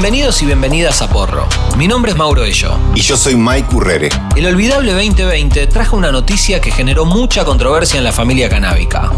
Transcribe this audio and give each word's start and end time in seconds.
Bienvenidos 0.00 0.40
y 0.42 0.46
bienvenidas 0.46 1.02
a 1.02 1.10
Porro. 1.10 1.48
Mi 1.76 1.88
nombre 1.88 2.12
es 2.12 2.16
Mauro 2.16 2.44
Ello. 2.44 2.78
Y 2.94 3.00
yo 3.00 3.16
soy 3.16 3.34
Mike 3.34 3.74
Urrere. 3.74 4.08
El 4.36 4.46
olvidable 4.46 4.92
2020 4.92 5.66
trajo 5.66 5.96
una 5.96 6.12
noticia 6.12 6.60
que 6.60 6.70
generó 6.70 7.04
mucha 7.04 7.44
controversia 7.44 7.98
en 7.98 8.04
la 8.04 8.12
familia 8.12 8.48
canábica. 8.48 9.10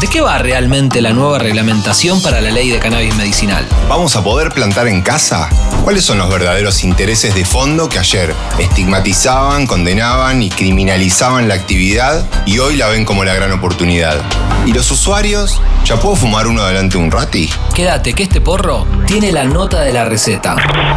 ¿De 0.00 0.06
qué 0.06 0.20
va 0.20 0.38
realmente 0.38 1.00
la 1.00 1.12
nueva 1.12 1.40
reglamentación 1.40 2.22
para 2.22 2.40
la 2.40 2.52
ley 2.52 2.70
de 2.70 2.78
cannabis 2.78 3.16
medicinal? 3.16 3.66
¿Vamos 3.88 4.14
a 4.14 4.22
poder 4.22 4.52
plantar 4.52 4.86
en 4.86 5.02
casa? 5.02 5.50
¿Cuáles 5.82 6.04
son 6.04 6.18
los 6.18 6.30
verdaderos 6.30 6.84
intereses 6.84 7.34
de 7.34 7.44
fondo 7.44 7.88
que 7.88 7.98
ayer 7.98 8.32
estigmatizaban, 8.60 9.66
condenaban 9.66 10.40
y 10.40 10.50
criminalizaban 10.50 11.48
la 11.48 11.54
actividad 11.54 12.24
y 12.46 12.60
hoy 12.60 12.76
la 12.76 12.86
ven 12.86 13.04
como 13.04 13.24
la 13.24 13.34
gran 13.34 13.50
oportunidad? 13.50 14.20
¿Y 14.66 14.72
los 14.72 14.88
usuarios? 14.92 15.60
¿Ya 15.84 15.98
puedo 15.98 16.14
fumar 16.14 16.46
uno 16.46 16.64
delante 16.64 16.96
de 16.96 17.02
un 17.02 17.10
rati? 17.10 17.50
Quédate 17.74 18.14
que 18.14 18.22
este 18.22 18.40
porro 18.40 18.86
tiene 19.04 19.32
la 19.32 19.46
nota 19.46 19.80
de 19.80 19.92
la 19.92 20.04
receta. 20.04 20.54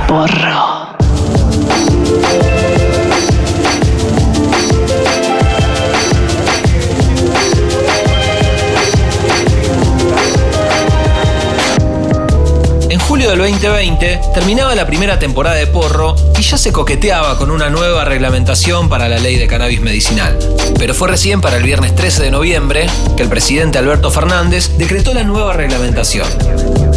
Porro. 0.07 0.91
En 13.43 13.53
julio 13.53 13.59
del 13.59 13.60
2020 13.61 14.19
terminaba 14.33 14.73
la 14.73 14.87
primera 14.87 15.19
temporada 15.19 15.55
de 15.55 15.67
Porro 15.67 16.15
y 16.39 16.41
ya 16.41 16.57
se 16.57 16.71
coqueteaba 16.71 17.37
con 17.37 17.51
una 17.51 17.69
nueva 17.69 18.03
reglamentación 18.05 18.89
para 18.89 19.07
la 19.07 19.19
ley 19.19 19.37
de 19.37 19.45
cannabis 19.45 19.81
medicinal. 19.81 20.35
Pero 20.79 20.95
fue 20.95 21.09
recién 21.09 21.41
para 21.41 21.57
el 21.57 21.63
viernes 21.63 21.93
13 21.95 22.23
de 22.23 22.31
noviembre 22.31 22.87
que 23.15 23.21
el 23.21 23.29
presidente 23.29 23.77
Alberto 23.77 24.09
Fernández 24.09 24.71
decretó 24.79 25.13
la 25.13 25.23
nueva 25.23 25.53
reglamentación. 25.53 26.27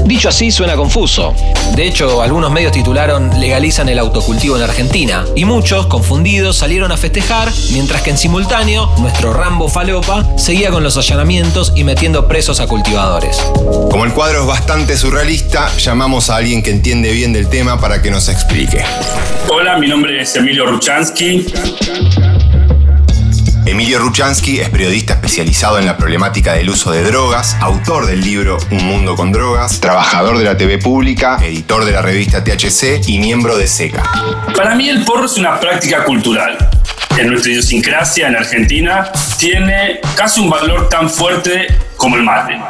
Dicho 0.07 0.29
así 0.29 0.51
suena 0.51 0.77
confuso. 0.77 1.35
De 1.75 1.87
hecho, 1.87 2.21
algunos 2.23 2.51
medios 2.51 2.73
titularon 2.73 3.41
legalizan 3.41 3.89
el 3.89 3.99
autocultivo 3.99 4.57
en 4.57 4.63
Argentina 4.63 5.25
y 5.35 5.45
muchos, 5.45 5.87
confundidos, 5.87 6.57
salieron 6.57 6.93
a 6.93 6.97
festejar, 6.97 7.51
mientras 7.73 8.03
que 8.03 8.11
en 8.11 8.19
simultáneo, 8.19 8.91
nuestro 8.99 9.33
Rambo 9.33 9.69
Falopa 9.69 10.25
seguía 10.37 10.71
con 10.71 10.83
los 10.83 10.97
allanamientos 10.97 11.73
y 11.75 11.85
metiendo 11.85 12.29
presos 12.29 12.61
a 12.61 12.67
cultivadores. 12.67 13.39
Como 13.91 14.05
el 14.05 14.13
cuadro 14.13 14.43
es 14.43 14.47
bastante 14.47 14.97
surrealista, 14.97 15.75
llamamos 15.79 16.29
a 16.29 16.37
alguien 16.37 16.54
que 16.63 16.71
entiende 16.71 17.13
bien 17.13 17.33
del 17.33 17.49
tema 17.49 17.81
para 17.81 18.03
que 18.03 18.11
nos 18.11 18.29
explique. 18.29 18.83
Hola, 19.49 19.77
mi 19.79 19.89
nombre 19.89 20.21
es 20.21 20.37
Emilio 20.37 20.67
Ruchansky. 20.67 21.47
Emilio 23.67 23.99
Ruchansky 23.99 24.61
es 24.61 24.69
periodista 24.69 25.15
especializado 25.15 25.79
en 25.79 25.87
la 25.87 25.97
problemática 25.97 26.53
del 26.53 26.69
uso 26.69 26.93
de 26.93 27.03
drogas, 27.03 27.57
autor 27.61 28.07
del 28.07 28.21
libro 28.21 28.59
Un 28.71 28.85
Mundo 28.85 29.17
con 29.17 29.33
Drogas, 29.33 29.81
trabajador 29.81 30.37
de 30.37 30.45
la 30.45 30.57
TV 30.57 30.79
pública, 30.79 31.39
editor 31.43 31.85
de 31.87 31.93
la 31.93 32.03
revista 32.03 32.45
THC 32.45 33.09
y 33.09 33.19
miembro 33.19 33.57
de 33.57 33.67
SECA. 33.67 34.03
Para 34.55 34.75
mí 34.75 34.91
el 34.91 35.05
porro 35.05 35.25
es 35.25 35.39
una 35.39 35.59
práctica 35.59 36.05
cultural. 36.05 36.59
En 37.17 37.29
nuestra 37.29 37.53
idiosincrasia 37.53 38.29
en 38.29 38.37
Argentina 38.37 39.11
tiene 39.39 40.01
casi 40.15 40.41
un 40.41 40.51
valor 40.51 40.89
tan 40.89 41.09
fuerte 41.09 41.69
como 42.05 42.17
el 42.17 42.23
mate. 42.23 42.61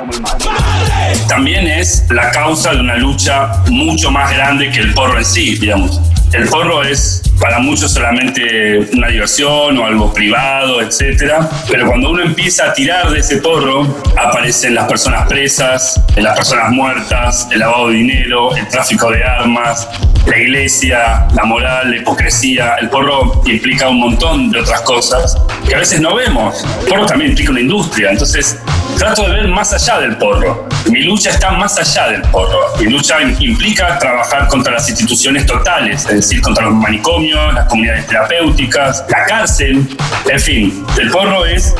También 1.28 1.66
es 1.66 2.04
la 2.08 2.30
causa 2.30 2.70
de 2.70 2.78
una 2.78 2.94
lucha 2.94 3.50
mucho 3.68 4.12
más 4.12 4.32
grande 4.32 4.70
que 4.70 4.78
el 4.78 4.94
porro 4.94 5.18
en 5.18 5.24
sí, 5.24 5.56
digamos. 5.56 6.00
El 6.32 6.48
porro 6.48 6.84
es 6.84 7.22
para 7.40 7.58
muchos 7.58 7.92
solamente 7.92 8.88
una 8.92 9.08
diversión 9.08 9.76
o 9.76 9.86
algo 9.86 10.12
privado, 10.12 10.80
etcétera. 10.80 11.48
Pero 11.68 11.88
cuando 11.88 12.10
uno 12.10 12.22
empieza 12.22 12.66
a 12.66 12.74
tirar 12.74 13.10
de 13.10 13.18
ese 13.18 13.38
porro, 13.38 13.82
aparecen 14.16 14.76
las 14.76 14.86
personas 14.86 15.26
presas, 15.28 16.00
las 16.16 16.36
personas 16.36 16.70
muertas, 16.70 17.48
el 17.50 17.58
lavado 17.58 17.88
de 17.88 17.96
dinero, 17.96 18.54
el 18.54 18.68
tráfico 18.68 19.10
de 19.10 19.24
armas, 19.24 19.88
la 20.26 20.38
iglesia, 20.38 21.26
la 21.34 21.44
moral, 21.44 21.90
la 21.90 21.96
hipocresía. 21.96 22.76
El 22.80 22.88
porro 22.88 23.42
implica 23.46 23.88
un 23.88 23.98
montón 24.00 24.50
de 24.50 24.60
otras 24.60 24.80
cosas 24.82 25.36
que 25.68 25.74
a 25.74 25.78
veces 25.78 26.00
no 26.00 26.14
vemos. 26.14 26.64
El 26.82 26.86
porro 26.86 27.06
también 27.06 27.30
implica 27.30 27.50
una 27.50 27.60
industria. 27.60 28.10
Entonces, 28.10 28.58
trato 28.96 29.22
de 29.28 29.34
ver 29.34 29.48
más 29.48 29.72
allá 29.72 30.00
del 30.00 30.16
porro. 30.16 30.66
Mi 30.90 31.02
lucha 31.02 31.30
está 31.30 31.50
más 31.52 31.78
allá 31.78 32.08
del 32.08 32.22
porro. 32.22 32.58
Mi 32.78 32.86
lucha 32.90 33.20
implica 33.22 33.98
trabajar 33.98 34.48
contra 34.48 34.72
las 34.72 34.88
instituciones 34.88 35.46
totales, 35.46 36.04
es 36.06 36.16
decir, 36.16 36.40
contra 36.40 36.64
los 36.66 36.74
manicomios, 36.74 37.54
las 37.54 37.66
comunidades 37.68 38.06
terapéuticas, 38.06 39.04
la 39.08 39.24
cárcel. 39.24 39.86
En 40.30 40.40
fin, 40.40 40.86
el 40.98 41.10
porro 41.10 41.44
es 41.46 41.74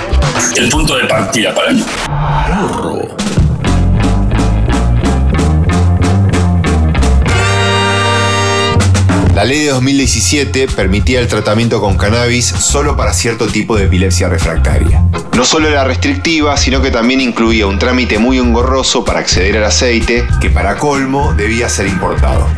el 0.56 0.68
punto 0.68 0.96
de 0.96 1.04
partida 1.04 1.54
para 1.54 1.72
mí. 1.72 1.84
Porro. 2.06 3.43
La 9.44 9.50
ley 9.50 9.60
de 9.60 9.72
2017 9.72 10.68
permitía 10.68 11.20
el 11.20 11.28
tratamiento 11.28 11.78
con 11.78 11.98
cannabis 11.98 12.46
solo 12.46 12.96
para 12.96 13.12
cierto 13.12 13.46
tipo 13.46 13.76
de 13.76 13.84
epilepsia 13.84 14.26
refractaria. 14.30 15.04
No 15.36 15.44
solo 15.44 15.68
era 15.68 15.84
restrictiva, 15.84 16.56
sino 16.56 16.80
que 16.80 16.90
también 16.90 17.20
incluía 17.20 17.66
un 17.66 17.78
trámite 17.78 18.18
muy 18.18 18.38
engorroso 18.38 19.04
para 19.04 19.20
acceder 19.20 19.58
al 19.58 19.64
aceite, 19.64 20.26
que 20.40 20.48
para 20.48 20.78
colmo 20.78 21.34
debía 21.34 21.68
ser 21.68 21.88
importado. 21.88 22.48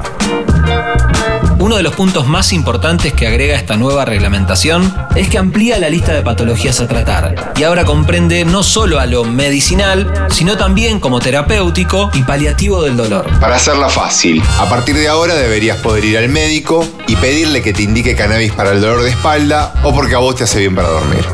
Uno 1.58 1.76
de 1.76 1.82
los 1.82 1.94
puntos 1.94 2.26
más 2.26 2.52
importantes 2.52 3.14
que 3.14 3.26
agrega 3.26 3.56
esta 3.56 3.76
nueva 3.76 4.04
reglamentación 4.04 4.94
es 5.14 5.28
que 5.28 5.38
amplía 5.38 5.78
la 5.78 5.88
lista 5.88 6.12
de 6.12 6.22
patologías 6.22 6.80
a 6.80 6.86
tratar 6.86 7.54
y 7.56 7.62
ahora 7.62 7.84
comprende 7.84 8.44
no 8.44 8.62
solo 8.62 9.00
a 9.00 9.06
lo 9.06 9.24
medicinal, 9.24 10.28
sino 10.30 10.58
también 10.58 11.00
como 11.00 11.18
terapéutico 11.18 12.10
y 12.12 12.22
paliativo 12.24 12.82
del 12.82 12.98
dolor. 12.98 13.26
Para 13.40 13.56
hacerla 13.56 13.88
fácil, 13.88 14.42
a 14.58 14.68
partir 14.68 14.96
de 14.96 15.08
ahora 15.08 15.34
deberías 15.34 15.78
poder 15.78 16.04
ir 16.04 16.18
al 16.18 16.28
médico 16.28 16.86
y 17.06 17.16
pedirle 17.16 17.62
que 17.62 17.72
te 17.72 17.82
indique 17.82 18.14
cannabis 18.14 18.52
para 18.52 18.72
el 18.72 18.82
dolor 18.82 19.02
de 19.02 19.10
espalda 19.10 19.72
o 19.82 19.94
porque 19.94 20.14
a 20.14 20.18
vos 20.18 20.36
te 20.36 20.44
hace 20.44 20.58
bien 20.58 20.74
para 20.74 20.88
dormir. 20.88 21.24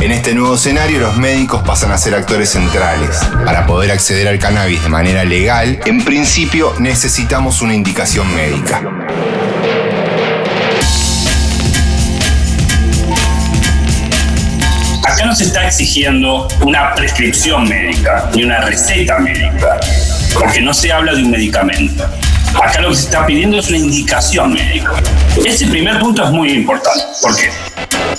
En 0.00 0.12
este 0.12 0.34
nuevo 0.34 0.56
escenario 0.56 0.98
los 0.98 1.16
médicos 1.16 1.62
pasan 1.62 1.90
a 1.90 1.96
ser 1.96 2.14
actores 2.14 2.50
centrales. 2.50 3.16
Para 3.46 3.64
poder 3.64 3.92
acceder 3.92 4.28
al 4.28 4.38
cannabis 4.38 4.82
de 4.82 4.90
manera 4.90 5.24
legal, 5.24 5.80
en 5.86 6.04
principio 6.04 6.74
necesitamos 6.78 7.62
una 7.62 7.74
indicación 7.74 8.32
médica. 8.34 8.82
No 15.24 15.34
se 15.34 15.44
está 15.44 15.66
exigiendo 15.66 16.46
una 16.60 16.94
prescripción 16.94 17.66
médica 17.66 18.30
ni 18.34 18.44
una 18.44 18.60
receta 18.60 19.18
médica, 19.18 19.80
porque 20.34 20.60
no 20.60 20.74
se 20.74 20.92
habla 20.92 21.14
de 21.14 21.22
un 21.22 21.30
medicamento. 21.30 22.04
Acá 22.62 22.80
lo 22.82 22.90
que 22.90 22.96
se 22.96 23.02
está 23.04 23.26
pidiendo 23.26 23.58
es 23.58 23.68
una 23.68 23.78
indicación 23.78 24.52
médica. 24.52 24.92
Ese 25.44 25.66
primer 25.66 25.98
punto 25.98 26.24
es 26.24 26.30
muy 26.30 26.50
importante. 26.50 27.04
¿Por 27.22 27.34
qué? 27.36 27.50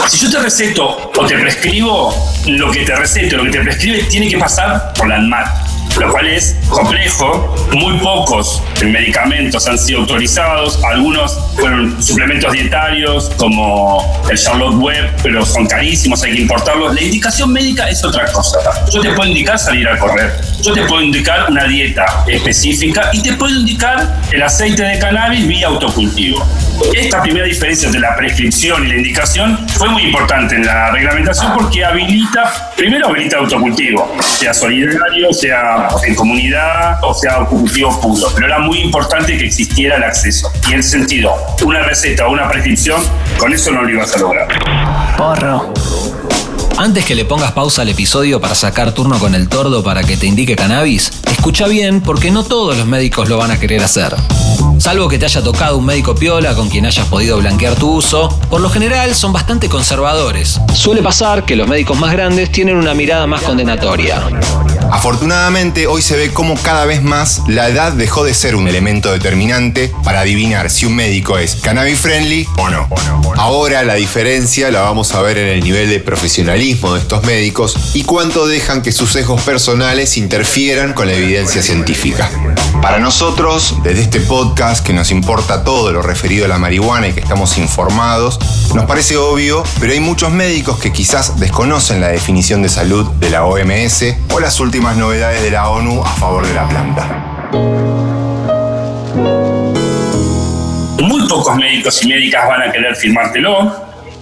Si 0.09 0.17
yo 0.17 0.31
te 0.31 0.39
receto 0.39 1.11
o 1.15 1.25
te 1.25 1.37
prescribo, 1.37 2.33
lo 2.47 2.71
que 2.71 2.83
te 2.83 2.95
receto, 2.95 3.37
lo 3.37 3.43
que 3.45 3.51
te 3.51 3.61
prescribe, 3.61 4.03
tiene 4.03 4.27
que 4.27 4.37
pasar 4.37 4.91
por 4.93 5.07
la 5.07 5.15
ANMAT, 5.15 5.47
lo 5.99 6.11
cual 6.11 6.27
es 6.27 6.55
complejo. 6.69 7.55
Muy 7.73 7.97
pocos 7.99 8.61
medicamentos 8.83 9.67
han 9.67 9.77
sido 9.77 10.01
autorizados, 10.01 10.79
algunos 10.83 11.37
fueron 11.55 12.01
suplementos 12.01 12.51
dietarios 12.53 13.31
como 13.37 14.23
el 14.29 14.37
Charlotte 14.37 14.75
Web, 14.75 15.11
pero 15.23 15.45
son 15.45 15.65
carísimos, 15.67 16.23
hay 16.23 16.35
que 16.35 16.41
importarlos. 16.41 16.93
La 16.93 17.01
indicación 17.01 17.51
médica 17.51 17.89
es 17.89 18.03
otra 18.03 18.31
cosa. 18.31 18.59
Yo 18.91 19.01
te 19.01 19.11
puedo 19.11 19.29
indicar 19.29 19.57
salir 19.57 19.87
a 19.87 19.97
correr, 19.97 20.31
yo 20.61 20.73
te 20.73 20.81
puedo 20.83 21.01
indicar 21.01 21.49
una 21.49 21.65
dieta 21.65 22.05
específica 22.27 23.09
y 23.13 23.21
te 23.21 23.33
puedo 23.33 23.53
indicar 23.55 24.21
el 24.31 24.41
aceite 24.41 24.83
de 24.83 24.99
cannabis 24.99 25.47
vía 25.47 25.67
autocultivo. 25.67 26.45
Esta 26.93 27.21
primera 27.21 27.45
diferencia 27.45 27.87
entre 27.87 28.01
la 28.01 28.15
prescripción 28.15 28.85
y 28.85 28.89
la 28.89 28.95
indicación 28.97 29.65
fue 29.69 29.89
muy 29.89 30.03
importante 30.03 30.55
en 30.55 30.65
la 30.65 30.91
reglamentación 30.91 31.53
porque 31.53 31.85
habilita, 31.85 32.71
primero 32.75 33.07
habilita 33.07 33.37
autocultivo, 33.37 34.13
sea 34.21 34.53
solidario, 34.53 35.31
sea 35.33 35.84
en 36.05 36.15
comunidad 36.15 36.99
o 37.03 37.13
sea 37.13 37.35
autocultivo 37.35 37.99
puro. 38.01 38.27
Pero 38.33 38.47
era 38.47 38.59
muy 38.59 38.79
importante 38.79 39.37
que 39.37 39.45
existiera 39.45 39.97
el 39.97 40.03
acceso. 40.03 40.51
Y 40.69 40.75
ese 40.75 40.89
sentido, 40.89 41.35
una 41.63 41.81
receta 41.81 42.27
o 42.27 42.31
una 42.31 42.49
prescripción, 42.49 43.01
con 43.37 43.53
eso 43.53 43.71
no 43.71 43.83
lo 43.83 43.89
ibas 43.89 44.15
a 44.15 44.19
lograr. 44.19 44.47
Porro. 45.17 45.73
Antes 46.77 47.05
que 47.05 47.15
le 47.15 47.23
pongas 47.23 47.53
pausa 47.53 47.83
al 47.83 47.89
episodio 47.89 48.41
para 48.41 48.53
sacar 48.53 48.91
turno 48.91 49.17
con 49.17 49.33
el 49.33 49.47
tordo 49.47 49.81
para 49.81 50.03
que 50.03 50.17
te 50.17 50.25
indique 50.25 50.57
cannabis, 50.57 51.09
escucha 51.31 51.67
bien 51.67 52.01
porque 52.01 52.31
no 52.31 52.43
todos 52.43 52.77
los 52.77 52.85
médicos 52.85 53.29
lo 53.29 53.37
van 53.37 53.51
a 53.51 53.59
querer 53.59 53.81
hacer. 53.81 54.13
Salvo 54.77 55.07
que 55.07 55.17
te 55.17 55.25
haya 55.25 55.41
tocado 55.41 55.77
un 55.77 55.85
médico 55.85 56.15
piola 56.15 56.53
con 56.53 56.67
quien 56.69 56.85
hayas 56.85 57.07
podido 57.07 57.37
blanquear 57.37 57.75
tu 57.75 57.91
uso, 57.91 58.27
por 58.49 58.59
lo 58.59 58.69
general 58.69 59.15
son 59.15 59.31
bastante 59.31 59.69
conservadores. 59.69 60.59
Suele 60.73 61.01
pasar 61.01 61.45
que 61.45 61.55
los 61.55 61.67
médicos 61.67 61.97
más 61.97 62.11
grandes 62.11 62.51
tienen 62.51 62.75
una 62.75 62.93
mirada 62.93 63.25
más 63.25 63.41
condenatoria. 63.41 64.21
Afortunadamente, 64.95 65.87
hoy 65.87 66.01
se 66.01 66.15
ve 66.15 66.31
cómo 66.31 66.55
cada 66.55 66.85
vez 66.85 67.03
más 67.03 67.41
la 67.49 67.67
edad 67.67 67.91
dejó 67.91 68.23
de 68.23 68.33
ser 68.33 68.55
un 68.55 68.65
elemento 68.69 69.11
determinante 69.11 69.91
para 70.05 70.21
adivinar 70.21 70.69
si 70.69 70.85
un 70.85 70.95
médico 70.95 71.37
es 71.37 71.55
cannabis 71.55 71.99
friendly 71.99 72.47
o 72.57 72.69
no. 72.69 72.87
Ahora 73.35 73.83
la 73.83 73.95
diferencia 73.95 74.71
la 74.71 74.83
vamos 74.83 75.13
a 75.13 75.21
ver 75.21 75.37
en 75.37 75.49
el 75.49 75.61
nivel 75.61 75.89
de 75.89 75.99
profesionalismo 75.99 76.93
de 76.93 77.01
estos 77.01 77.25
médicos 77.25 77.75
y 77.93 78.03
cuánto 78.03 78.47
dejan 78.47 78.81
que 78.81 78.93
sus 78.93 79.11
sesgos 79.11 79.41
personales 79.41 80.15
interfieran 80.15 80.93
con 80.93 81.07
la 81.07 81.13
evidencia 81.13 81.61
científica. 81.61 82.31
Para 82.81 82.99
nosotros, 82.99 83.77
desde 83.83 84.01
este 84.01 84.19
podcast 84.19 84.85
que 84.85 84.93
nos 84.93 85.11
importa 85.11 85.63
todo 85.63 85.91
lo 85.91 86.01
referido 86.01 86.45
a 86.45 86.47
la 86.47 86.57
marihuana 86.57 87.07
y 87.07 87.13
que 87.13 87.19
estamos 87.19 87.57
informados, 87.57 88.39
nos 88.73 88.85
parece 88.85 89.17
obvio, 89.17 89.63
pero 89.79 89.93
hay 89.93 89.99
muchos 89.99 90.31
médicos 90.31 90.79
que 90.79 90.91
quizás 90.91 91.39
desconocen 91.39 91.99
la 91.99 92.09
definición 92.09 92.61
de 92.61 92.69
salud 92.69 93.05
de 93.13 93.29
la 93.29 93.45
OMS 93.45 94.05
o 94.31 94.39
las 94.39 94.59
últimas 94.59 94.97
novedades 94.97 95.41
de 95.41 95.51
la 95.51 95.69
ONU 95.69 96.03
a 96.03 96.09
favor 96.15 96.45
de 96.45 96.53
la 96.53 96.67
planta. 96.67 97.25
Muy 101.01 101.27
pocos 101.27 101.55
médicos 101.55 102.03
y 102.03 102.07
médicas 102.07 102.47
van 102.47 102.69
a 102.69 102.71
querer 102.71 102.95
firmártelo, 102.95 103.73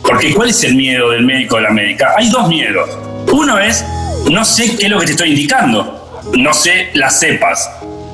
porque 0.01 0.33
¿cuál 0.33 0.50
es 0.50 0.63
el 0.63 0.75
miedo 0.75 1.11
del 1.11 1.25
médico 1.25 1.55
o 1.55 1.57
de 1.57 1.63
la 1.63 1.71
médica? 1.71 2.13
Hay 2.17 2.29
dos 2.29 2.47
miedos. 2.47 2.89
Uno 3.31 3.59
es, 3.59 3.83
no 4.29 4.45
sé 4.45 4.75
qué 4.77 4.85
es 4.85 4.91
lo 4.91 5.00
que 5.00 5.05
te 5.07 5.11
estoy 5.11 5.31
indicando, 5.31 6.21
no 6.33 6.53
sé 6.53 6.89
las 6.94 7.19
cepas. 7.19 7.69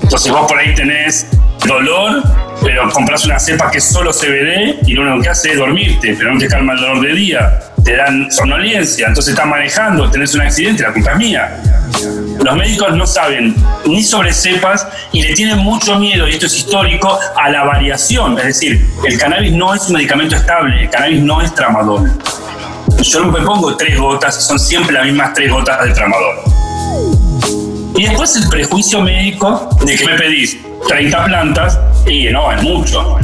Entonces 0.09 0.31
vos 0.31 0.47
por 0.47 0.57
ahí 0.57 0.73
tenés 0.73 1.27
dolor, 1.67 2.23
pero 2.63 2.89
compras 2.89 3.25
una 3.25 3.39
cepa 3.39 3.69
que 3.69 3.77
es 3.77 3.83
solo 3.83 4.11
CBD 4.11 4.79
y 4.87 4.93
lo 4.93 5.03
único 5.03 5.21
que 5.21 5.29
hace 5.29 5.51
es 5.51 5.57
dormirte, 5.59 6.15
pero 6.17 6.33
no 6.33 6.39
te 6.39 6.47
calma 6.47 6.73
el 6.73 6.79
dolor 6.79 7.01
de 7.05 7.13
día. 7.13 7.59
Te 7.85 7.95
dan 7.95 8.31
somnolencia, 8.31 9.05
entonces 9.05 9.35
estás 9.35 9.45
manejando, 9.45 10.09
tenés 10.09 10.33
un 10.33 10.41
accidente, 10.41 10.81
la 10.81 10.93
culpa 10.93 11.11
es 11.11 11.17
mía. 11.17 11.61
Los 12.43 12.55
médicos 12.55 12.95
no 12.95 13.05
saben 13.05 13.55
ni 13.85 14.01
sobre 14.01 14.33
cepas 14.33 14.87
y 15.11 15.21
le 15.21 15.35
tienen 15.35 15.59
mucho 15.59 15.99
miedo, 15.99 16.27
y 16.27 16.31
esto 16.31 16.47
es 16.47 16.57
histórico, 16.57 17.19
a 17.37 17.51
la 17.51 17.63
variación. 17.65 18.35
Es 18.39 18.45
decir, 18.45 18.83
el 19.05 19.15
cannabis 19.19 19.51
no 19.51 19.75
es 19.75 19.89
un 19.89 19.93
medicamento 19.93 20.35
estable, 20.35 20.85
el 20.85 20.89
cannabis 20.89 21.21
no 21.21 21.39
es 21.39 21.53
tramadol. 21.53 22.11
Yo 22.99 23.25
me 23.25 23.41
pongo 23.41 23.77
tres 23.77 23.95
gotas 23.99 24.43
son 24.43 24.57
siempre 24.57 24.91
las 24.91 25.05
mismas 25.05 25.35
tres 25.35 25.51
gotas 25.51 25.85
de 25.85 25.91
tramadol. 25.91 26.37
Y 27.99 28.03
después 28.03 28.33
el 28.37 28.47
prejuicio 28.47 29.01
médico 29.01 29.69
de 29.83 29.97
que 29.97 30.05
me 30.05 30.15
pedís 30.15 30.57
30 30.87 31.25
plantas 31.25 31.77
y 32.07 32.29
no, 32.29 32.49
es 32.49 32.63
mucho. 32.63 33.17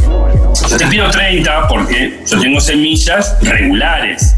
Yo 0.69 0.77
te 0.77 0.85
pido 0.87 1.09
30 1.09 1.69
porque 1.69 2.21
yo 2.29 2.41
tengo 2.41 2.59
semillas 2.59 3.37
regulares. 3.41 4.35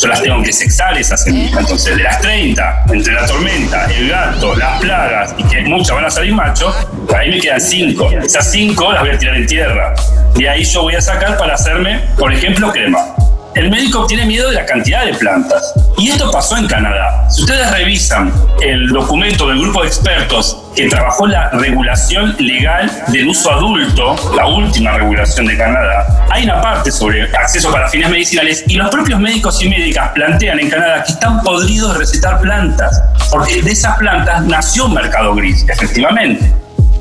Yo 0.00 0.06
las 0.06 0.22
tengo 0.22 0.44
que 0.44 0.52
sexar 0.52 0.96
esas 0.96 1.24
semillas. 1.24 1.58
Entonces, 1.58 1.96
de 1.96 2.04
las 2.04 2.20
30, 2.20 2.84
entre 2.88 3.14
la 3.14 3.26
tormenta, 3.26 3.86
el 3.86 4.10
gato, 4.10 4.54
las 4.54 4.80
plagas 4.80 5.34
y 5.36 5.42
que 5.42 5.62
muchas 5.62 5.96
van 5.96 6.04
a 6.04 6.10
salir 6.10 6.34
machos, 6.34 6.72
ahí 7.12 7.30
me 7.30 7.40
quedan 7.40 7.60
5. 7.60 8.10
Esas 8.24 8.48
5 8.48 8.92
las 8.92 9.00
voy 9.00 9.10
a 9.10 9.18
tirar 9.18 9.34
en 9.38 9.46
tierra. 9.48 9.94
De 10.36 10.48
ahí 10.48 10.62
yo 10.62 10.82
voy 10.82 10.94
a 10.94 11.00
sacar 11.00 11.36
para 11.36 11.54
hacerme, 11.54 12.00
por 12.16 12.32
ejemplo, 12.32 12.70
crema 12.70 13.09
el 13.54 13.70
médico 13.70 14.06
tiene 14.06 14.26
miedo 14.26 14.48
de 14.48 14.54
la 14.54 14.66
cantidad 14.66 15.04
de 15.04 15.14
plantas. 15.14 15.74
Y 15.98 16.10
esto 16.10 16.30
pasó 16.30 16.56
en 16.56 16.66
Canadá. 16.66 17.28
Si 17.30 17.42
ustedes 17.42 17.70
revisan 17.70 18.32
el 18.62 18.88
documento 18.88 19.48
del 19.48 19.60
grupo 19.60 19.82
de 19.82 19.88
expertos 19.88 20.56
que 20.74 20.88
trabajó 20.88 21.26
la 21.26 21.50
regulación 21.50 22.34
legal 22.38 22.90
del 23.08 23.28
uso 23.28 23.50
adulto, 23.50 24.16
la 24.36 24.46
última 24.46 24.92
regulación 24.92 25.46
de 25.46 25.56
Canadá, 25.56 26.26
hay 26.30 26.44
una 26.44 26.60
parte 26.60 26.90
sobre 26.90 27.24
acceso 27.24 27.70
para 27.72 27.88
fines 27.88 28.08
medicinales 28.08 28.64
y 28.66 28.76
los 28.76 28.88
propios 28.88 29.18
médicos 29.20 29.62
y 29.62 29.68
médicas 29.68 30.10
plantean 30.10 30.60
en 30.60 30.70
Canadá 30.70 31.02
que 31.04 31.12
están 31.12 31.42
podridos 31.42 31.92
de 31.92 31.98
recetar 31.98 32.40
plantas, 32.40 33.02
porque 33.30 33.62
de 33.62 33.72
esas 33.72 33.98
plantas 33.98 34.44
nació 34.44 34.86
un 34.86 34.94
mercado 34.94 35.34
gris, 35.34 35.66
efectivamente. 35.68 36.52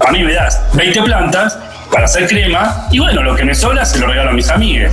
A 0.06 0.12
mí 0.12 0.24
me 0.24 0.34
das 0.34 0.60
20 0.74 1.04
plantas 1.04 1.58
para 1.92 2.06
hacer 2.06 2.28
crema 2.28 2.88
y 2.92 3.00
bueno, 3.00 3.22
lo 3.22 3.36
que 3.36 3.44
me 3.44 3.54
sobra 3.56 3.86
se 3.86 4.00
lo 4.00 4.08
regalo 4.08 4.32
a 4.32 4.34
mis 4.34 4.50
amigos. 4.50 4.92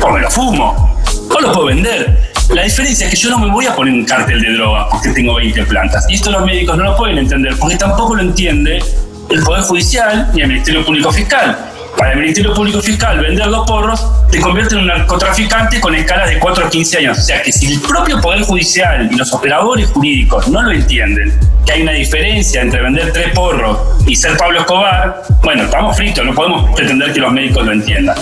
O 0.00 0.10
me 0.10 0.20
lo 0.20 0.30
fumo. 0.30 0.93
O 1.30 1.40
lo 1.40 1.52
puedo 1.52 1.66
vender. 1.66 2.32
La 2.50 2.62
diferencia 2.62 3.06
es 3.06 3.10
que 3.10 3.16
yo 3.16 3.30
no 3.30 3.38
me 3.38 3.50
voy 3.50 3.66
a 3.66 3.74
poner 3.74 3.94
un 3.94 4.04
cartel 4.04 4.40
de 4.40 4.52
droga 4.52 4.88
porque 4.90 5.10
tengo 5.10 5.34
20 5.34 5.64
plantas. 5.64 6.04
Y 6.08 6.14
esto 6.14 6.30
los 6.30 6.44
médicos 6.44 6.76
no 6.76 6.84
lo 6.84 6.96
pueden 6.96 7.18
entender 7.18 7.56
porque 7.58 7.76
tampoco 7.76 8.14
lo 8.14 8.22
entiende 8.22 8.82
el 9.30 9.42
Poder 9.42 9.62
Judicial 9.62 10.30
ni 10.34 10.42
el 10.42 10.48
Ministerio 10.48 10.84
Público 10.84 11.10
Fiscal. 11.10 11.56
Para 11.96 12.12
el 12.12 12.18
Ministerio 12.18 12.52
Público 12.52 12.80
Fiscal, 12.80 13.20
vender 13.20 13.46
los 13.46 13.66
porros 13.66 14.04
te 14.30 14.40
convierte 14.40 14.74
en 14.74 14.80
un 14.80 14.86
narcotraficante 14.88 15.80
con 15.80 15.94
escalas 15.94 16.28
de 16.28 16.38
4 16.38 16.66
a 16.66 16.70
15 16.70 16.98
años. 16.98 17.18
O 17.18 17.22
sea 17.22 17.40
que 17.42 17.52
si 17.52 17.72
el 17.72 17.80
propio 17.80 18.20
Poder 18.20 18.42
Judicial 18.42 19.08
y 19.10 19.16
los 19.16 19.32
operadores 19.32 19.88
jurídicos 19.88 20.48
no 20.48 20.62
lo 20.62 20.72
entienden, 20.72 21.32
que 21.64 21.72
hay 21.72 21.82
una 21.82 21.92
diferencia 21.92 22.62
entre 22.62 22.82
vender 22.82 23.12
tres 23.12 23.30
porros 23.32 23.78
y 24.06 24.16
ser 24.16 24.36
Pablo 24.36 24.60
Escobar, 24.60 25.22
bueno, 25.42 25.64
estamos 25.64 25.96
fritos, 25.96 26.24
no 26.24 26.34
podemos 26.34 26.74
pretender 26.74 27.12
que 27.12 27.20
los 27.20 27.32
médicos 27.32 27.64
lo 27.64 27.72
entiendan. 27.72 28.16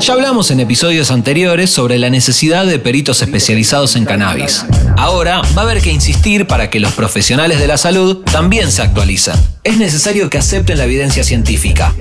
Ya 0.00 0.12
hablamos 0.12 0.50
en 0.50 0.60
episodios 0.60 1.10
anteriores 1.10 1.70
sobre 1.70 1.98
la 1.98 2.10
necesidad 2.10 2.66
de 2.66 2.78
peritos 2.78 3.22
especializados 3.22 3.96
en 3.96 4.04
cannabis. 4.04 4.64
Ahora 4.96 5.40
va 5.56 5.62
a 5.62 5.64
haber 5.64 5.80
que 5.80 5.90
insistir 5.90 6.46
para 6.46 6.70
que 6.70 6.80
los 6.80 6.92
profesionales 6.92 7.58
de 7.58 7.66
la 7.66 7.78
salud 7.78 8.18
también 8.30 8.70
se 8.70 8.82
actualicen. 8.82 9.34
Es 9.64 9.78
necesario 9.78 10.28
que 10.30 10.38
acepten 10.38 10.78
la 10.78 10.84
evidencia 10.84 11.24
científica, 11.24 11.94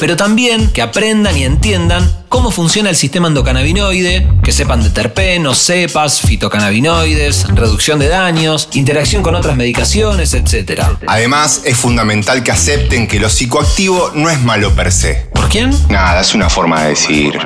pero 0.00 0.16
también 0.16 0.70
que 0.72 0.82
aprendan 0.82 1.36
y 1.36 1.44
entiendan 1.44 2.10
cómo 2.28 2.50
funciona 2.50 2.90
el 2.90 2.96
sistema 2.96 3.28
endocannabinoide, 3.28 4.26
que 4.42 4.52
sepan 4.52 4.82
de 4.82 4.90
terpenos, 4.90 5.58
cepas, 5.58 6.20
fitocannabinoides, 6.20 7.46
reducción 7.54 7.98
de 7.98 8.08
daños, 8.08 8.68
interacción 8.72 9.22
con 9.22 9.34
otras 9.34 9.56
medicaciones, 9.56 10.34
etc. 10.34 10.82
Además, 11.06 11.62
es 11.64 11.76
fundamental 11.76 12.42
que 12.42 12.50
acepten 12.50 13.06
que 13.06 13.20
lo 13.20 13.28
psicoactivo 13.28 14.12
no 14.14 14.30
es 14.30 14.40
malo 14.42 14.74
per 14.74 14.92
se. 14.92 15.26
¿Por 15.32 15.48
quién? 15.48 15.70
Nada, 15.88 16.20
es 16.20 16.34
una 16.34 16.48
forma 16.48 16.82
de 16.82 16.88
decir. 16.90 17.38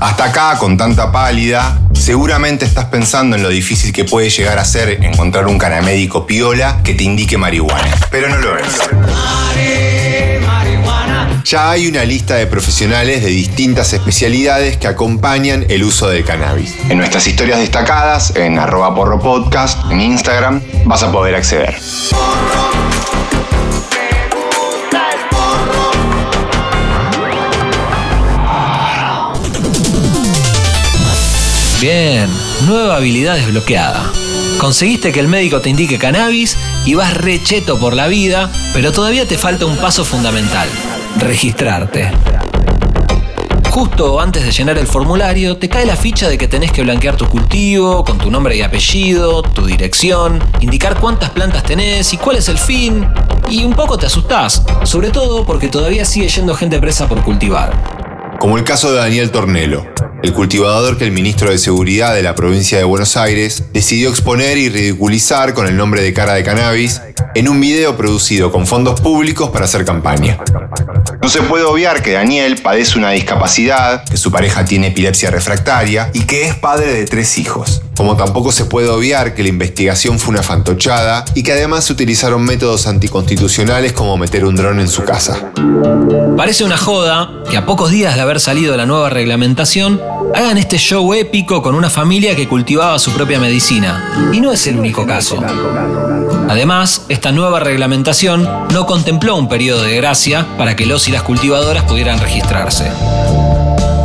Hasta 0.00 0.24
acá, 0.24 0.56
con 0.58 0.78
tanta 0.78 1.12
pálida, 1.12 1.78
seguramente 1.92 2.64
estás 2.64 2.86
pensando 2.86 3.36
en 3.36 3.42
lo 3.42 3.50
difícil 3.50 3.92
que 3.92 4.04
puede 4.04 4.30
llegar 4.30 4.58
a 4.58 4.64
ser 4.64 5.04
encontrar 5.04 5.46
un 5.46 5.58
canamédico 5.58 6.26
piola 6.26 6.80
que 6.82 6.94
te 6.94 7.04
indique 7.04 7.36
marihuana. 7.36 7.94
Pero 8.10 8.30
no 8.30 8.38
lo 8.38 8.56
es. 8.56 9.89
Ya 11.44 11.70
hay 11.70 11.88
una 11.88 12.04
lista 12.04 12.34
de 12.36 12.46
profesionales 12.46 13.22
de 13.22 13.28
distintas 13.28 13.92
especialidades 13.92 14.76
que 14.76 14.86
acompañan 14.86 15.64
el 15.68 15.84
uso 15.84 16.08
del 16.08 16.24
cannabis. 16.24 16.74
En 16.88 16.98
nuestras 16.98 17.26
historias 17.26 17.58
destacadas, 17.58 18.34
en 18.36 18.58
arroba 18.58 18.94
porro 18.94 19.20
podcast, 19.20 19.90
en 19.90 20.00
Instagram, 20.00 20.62
vas 20.84 21.02
a 21.02 21.10
poder 21.10 21.34
acceder. 21.34 21.76
Bien, 31.80 32.28
nueva 32.66 32.96
habilidad 32.96 33.36
desbloqueada. 33.36 34.12
Conseguiste 34.58 35.12
que 35.12 35.20
el 35.20 35.28
médico 35.28 35.62
te 35.62 35.70
indique 35.70 35.98
cannabis 35.98 36.58
y 36.84 36.94
vas 36.94 37.16
recheto 37.16 37.78
por 37.78 37.94
la 37.94 38.06
vida, 38.08 38.52
pero 38.74 38.92
todavía 38.92 39.26
te 39.26 39.38
falta 39.38 39.64
un 39.64 39.78
paso 39.78 40.04
fundamental, 40.04 40.68
registrarte. 41.18 42.10
Justo 43.70 44.20
antes 44.20 44.44
de 44.44 44.50
llenar 44.50 44.78
el 44.78 44.86
formulario, 44.86 45.56
te 45.56 45.68
cae 45.68 45.86
la 45.86 45.94
ficha 45.94 46.28
de 46.28 46.36
que 46.36 46.48
tenés 46.48 46.72
que 46.72 46.82
blanquear 46.82 47.16
tu 47.16 47.26
cultivo, 47.26 48.04
con 48.04 48.18
tu 48.18 48.30
nombre 48.30 48.56
y 48.56 48.62
apellido, 48.62 49.42
tu 49.42 49.64
dirección, 49.64 50.42
indicar 50.60 50.98
cuántas 50.98 51.30
plantas 51.30 51.62
tenés 51.62 52.12
y 52.12 52.16
cuál 52.16 52.36
es 52.36 52.48
el 52.48 52.58
fin. 52.58 53.06
Y 53.48 53.64
un 53.64 53.74
poco 53.74 53.96
te 53.96 54.06
asustás, 54.06 54.64
sobre 54.82 55.10
todo 55.10 55.44
porque 55.44 55.68
todavía 55.68 56.04
sigue 56.04 56.28
yendo 56.28 56.54
gente 56.54 56.80
presa 56.80 57.08
por 57.08 57.22
cultivar. 57.22 57.72
Como 58.40 58.58
el 58.58 58.64
caso 58.64 58.90
de 58.90 58.98
Daniel 58.98 59.30
Tornelo, 59.30 59.86
el 60.22 60.32
cultivador 60.32 60.98
que 60.98 61.04
el 61.04 61.12
ministro 61.12 61.50
de 61.50 61.58
Seguridad 61.58 62.14
de 62.14 62.22
la 62.22 62.34
provincia 62.34 62.78
de 62.78 62.84
Buenos 62.84 63.16
Aires 63.16 63.64
decidió 63.72 64.10
exponer 64.10 64.58
y 64.58 64.68
ridiculizar 64.68 65.54
con 65.54 65.66
el 65.66 65.76
nombre 65.76 66.02
de 66.02 66.12
cara 66.12 66.34
de 66.34 66.44
cannabis 66.44 67.00
en 67.34 67.48
un 67.48 67.60
video 67.60 67.96
producido 67.96 68.52
con 68.52 68.66
fondos 68.66 69.00
públicos 69.00 69.50
para 69.50 69.64
hacer 69.64 69.84
campaña. 69.84 70.38
No 71.22 71.28
se 71.28 71.42
puede 71.42 71.64
obviar 71.64 72.02
que 72.02 72.12
Daniel 72.12 72.60
padece 72.62 72.98
una 72.98 73.10
discapacidad, 73.10 74.04
que 74.04 74.16
su 74.16 74.30
pareja 74.30 74.64
tiene 74.64 74.88
epilepsia 74.88 75.30
refractaria 75.30 76.10
y 76.12 76.22
que 76.22 76.46
es 76.46 76.54
padre 76.54 76.92
de 76.92 77.04
tres 77.06 77.38
hijos. 77.38 77.82
Como 78.00 78.16
tampoco 78.16 78.50
se 78.50 78.64
puede 78.64 78.88
obviar 78.88 79.34
que 79.34 79.42
la 79.42 79.50
investigación 79.50 80.18
fue 80.18 80.32
una 80.32 80.42
fantochada 80.42 81.22
y 81.34 81.42
que 81.42 81.52
además 81.52 81.84
se 81.84 81.92
utilizaron 81.92 82.42
métodos 82.42 82.86
anticonstitucionales 82.86 83.92
como 83.92 84.16
meter 84.16 84.46
un 84.46 84.56
dron 84.56 84.80
en 84.80 84.88
su 84.88 85.04
casa. 85.04 85.52
Parece 86.34 86.64
una 86.64 86.78
joda 86.78 87.30
que 87.50 87.58
a 87.58 87.66
pocos 87.66 87.90
días 87.90 88.14
de 88.14 88.22
haber 88.22 88.40
salido 88.40 88.74
la 88.74 88.86
nueva 88.86 89.10
reglamentación 89.10 90.00
hagan 90.34 90.56
este 90.56 90.78
show 90.78 91.12
épico 91.12 91.60
con 91.60 91.74
una 91.74 91.90
familia 91.90 92.34
que 92.34 92.48
cultivaba 92.48 92.98
su 92.98 93.12
propia 93.12 93.38
medicina. 93.38 94.30
Y 94.32 94.40
no 94.40 94.50
es 94.50 94.66
el 94.66 94.78
único 94.78 95.06
caso. 95.06 95.36
Además, 96.48 97.02
esta 97.10 97.32
nueva 97.32 97.60
reglamentación 97.60 98.48
no 98.72 98.86
contempló 98.86 99.36
un 99.36 99.50
periodo 99.50 99.82
de 99.82 99.96
gracia 99.96 100.46
para 100.56 100.74
que 100.74 100.86
los 100.86 101.06
y 101.06 101.12
las 101.12 101.22
cultivadoras 101.22 101.84
pudieran 101.84 102.18
registrarse. 102.18 102.90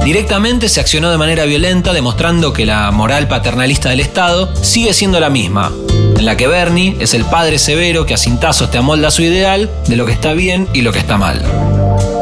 Directamente 0.05 0.69
se 0.69 0.79
accionó 0.79 1.09
de 1.09 1.17
manera 1.17 1.45
violenta 1.45 1.91
demostrando 1.91 2.53
que 2.53 2.67
la 2.67 2.91
moral 2.91 3.27
paternalista 3.27 3.89
del 3.89 4.01
Estado 4.01 4.53
sigue 4.63 4.93
siendo 4.93 5.19
la 5.19 5.31
misma, 5.31 5.71
en 6.15 6.25
la 6.25 6.37
que 6.37 6.45
Bernie 6.45 6.95
es 6.99 7.15
el 7.15 7.25
padre 7.25 7.57
severo 7.57 8.05
que 8.05 8.13
a 8.13 8.17
cintazos 8.17 8.69
te 8.69 8.77
amolda 8.77 9.09
su 9.09 9.23
ideal 9.23 9.67
de 9.87 9.95
lo 9.95 10.05
que 10.05 10.11
está 10.11 10.33
bien 10.33 10.67
y 10.73 10.83
lo 10.83 10.91
que 10.91 10.99
está 10.99 11.17
mal. 11.17 11.74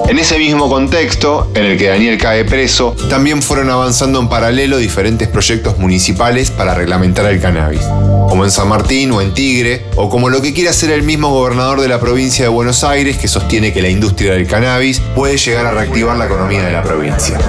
En 0.08 0.20
ese 0.20 0.38
mismo 0.38 0.70
contexto, 0.70 1.50
en 1.56 1.66
el 1.66 1.78
que 1.78 1.88
Daniel 1.88 2.18
cae 2.18 2.44
preso, 2.44 2.96
también 3.10 3.42
fueron 3.42 3.70
avanzando 3.70 4.20
en 4.20 4.28
paralelo 4.28 4.78
diferentes 4.78 5.28
proyectos 5.28 5.78
municipales 5.78 6.52
para 6.52 6.76
reglamentar 6.76 7.26
el 7.26 7.42
cannabis, 7.42 7.82
como 8.30 8.44
en 8.44 8.52
San 8.52 8.68
Martín 8.68 9.12
o 9.12 9.22
en 9.22 9.34
Tigre, 9.34 9.86
o 9.96 10.10
como 10.10 10.30
lo 10.30 10.42
que 10.42 10.54
quiere 10.54 10.70
hacer 10.70 10.92
el 10.92 11.04
mismo 11.04 11.30
gobernador 11.30 11.82
de 11.82 11.88
la 11.88 12.00
provincia 12.00 12.44
de 12.44 12.50
Buenos 12.50 12.84
Aires, 12.84 13.18
que 13.18 13.28
sostiene 13.28 13.74
que 13.74 13.82
la 13.82 13.90
industria 13.90 14.34
del 14.34 14.46
cannabis 14.46 15.00
puede 15.16 15.38
llegar 15.38 15.66
a 15.66 15.72
reactivar 15.72 16.18
la 16.18 16.26
economía 16.26 16.64
de 16.64 16.72
la 16.72 16.84
provincia. 16.84 17.40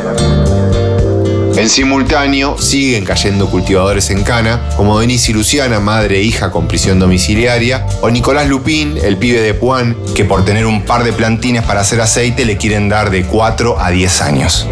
En 1.57 1.69
simultáneo, 1.69 2.59
siguen 2.59 3.05
cayendo 3.05 3.49
cultivadores 3.49 4.11
en 4.11 4.25
cana, 4.25 4.61
como 4.77 4.99
Denise 4.99 5.31
y 5.31 5.35
Luciana, 5.35 5.79
madre 5.79 6.19
e 6.19 6.23
hija 6.23 6.51
con 6.51 6.67
prisión 6.67 6.99
domiciliaria, 6.99 7.87
o 8.01 8.11
Nicolás 8.11 8.49
Lupín, 8.49 8.99
el 9.01 9.17
pibe 9.19 9.41
de 9.41 9.55
Puan, 9.55 9.97
que 10.17 10.25
por 10.25 10.45
tener 10.45 10.67
un 10.67 10.85
par 10.85 11.05
de 11.05 11.13
plantines 11.13 11.63
para 11.63 11.83
hacer 11.83 12.01
aceite 12.01 12.45
le 12.45 12.57
quieren 12.57 12.89
dar 12.89 13.11
de 13.11 13.25
4 13.25 13.77
a 13.79 13.91
10 13.91 14.23
años. 14.23 14.67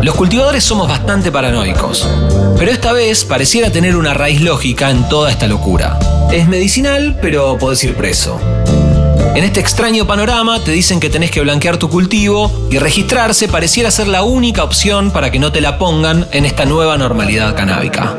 Los 0.00 0.14
cultivadores 0.14 0.64
somos 0.64 0.88
bastante 0.88 1.30
paranoicos, 1.30 2.08
pero 2.58 2.72
esta 2.72 2.94
vez 2.94 3.26
pareciera 3.26 3.70
tener 3.70 3.94
una 3.94 4.14
raíz 4.14 4.40
lógica 4.40 4.90
en 4.90 5.06
toda 5.10 5.30
esta 5.30 5.46
locura. 5.46 5.98
Es 6.32 6.48
medicinal, 6.48 7.18
pero 7.20 7.58
podés 7.58 7.84
ir 7.84 7.94
preso. 7.94 8.40
En 9.34 9.44
este 9.44 9.60
extraño 9.60 10.06
panorama 10.06 10.62
te 10.62 10.72
dicen 10.72 11.00
que 11.00 11.08
tenés 11.08 11.30
que 11.30 11.40
blanquear 11.40 11.78
tu 11.78 11.88
cultivo 11.88 12.68
y 12.70 12.78
registrarse 12.78 13.48
pareciera 13.48 13.90
ser 13.90 14.06
la 14.06 14.24
única 14.24 14.62
opción 14.62 15.10
para 15.10 15.30
que 15.30 15.38
no 15.38 15.50
te 15.50 15.62
la 15.62 15.78
pongan 15.78 16.28
en 16.32 16.44
esta 16.44 16.66
nueva 16.66 16.98
normalidad 16.98 17.56
canábica. 17.56 18.14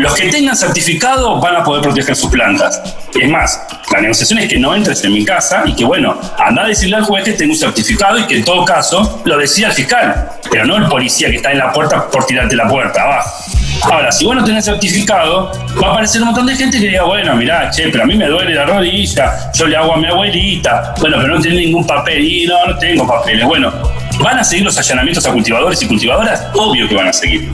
Los 0.00 0.14
que 0.14 0.28
tengan 0.28 0.56
certificado 0.56 1.40
van 1.40 1.54
a 1.54 1.62
poder 1.62 1.82
proteger 1.82 2.16
sus 2.16 2.30
plantas. 2.30 2.82
Es 3.14 3.30
más, 3.30 3.62
la 3.92 4.00
negociación 4.00 4.40
es 4.40 4.48
que 4.48 4.58
no 4.58 4.74
entres 4.74 5.04
en 5.04 5.12
mi 5.12 5.24
casa 5.24 5.62
y 5.66 5.76
que, 5.76 5.84
bueno, 5.84 6.18
anda 6.36 6.64
a 6.64 6.66
decirle 6.66 6.96
al 6.96 7.04
juez 7.04 7.22
que 7.22 7.34
tengo 7.34 7.52
un 7.52 7.58
certificado 7.58 8.18
y 8.18 8.26
que 8.26 8.38
en 8.38 8.44
todo 8.44 8.64
caso 8.64 9.22
lo 9.24 9.38
decida 9.38 9.68
el 9.68 9.72
fiscal, 9.72 10.30
pero 10.50 10.66
no 10.66 10.78
el 10.78 10.86
policía 10.86 11.30
que 11.30 11.36
está 11.36 11.52
en 11.52 11.58
la 11.58 11.72
puerta 11.72 12.10
por 12.10 12.26
tirarte 12.26 12.56
la 12.56 12.66
puerta 12.66 13.02
abajo. 13.02 13.61
Ahora, 13.82 14.12
si 14.12 14.24
vos 14.24 14.36
no 14.36 14.44
tenés 14.44 14.64
certificado, 14.64 15.50
va 15.82 15.88
a 15.88 15.90
aparecer 15.92 16.20
un 16.22 16.28
montón 16.28 16.46
de 16.46 16.54
gente 16.54 16.78
que 16.78 16.86
diga, 16.86 17.02
bueno, 17.02 17.34
mirá, 17.34 17.68
che, 17.70 17.88
pero 17.88 18.04
a 18.04 18.06
mí 18.06 18.14
me 18.16 18.26
duele 18.28 18.54
la 18.54 18.64
rodilla, 18.64 19.50
yo 19.52 19.66
le 19.66 19.76
hago 19.76 19.94
a 19.94 19.96
mi 19.96 20.06
abuelita, 20.06 20.94
bueno, 21.00 21.16
pero 21.20 21.34
no 21.34 21.40
tiene 21.40 21.58
ningún 21.58 21.86
papel, 21.86 22.24
y 22.24 22.46
no, 22.46 22.66
no 22.66 22.78
tengo 22.78 23.06
papeles. 23.06 23.44
Bueno, 23.44 23.72
¿van 24.20 24.38
a 24.38 24.44
seguir 24.44 24.64
los 24.64 24.78
allanamientos 24.78 25.26
a 25.26 25.32
cultivadores 25.32 25.82
y 25.82 25.86
cultivadoras? 25.86 26.46
Obvio 26.54 26.88
que 26.88 26.94
van 26.94 27.08
a 27.08 27.12
seguir. 27.12 27.50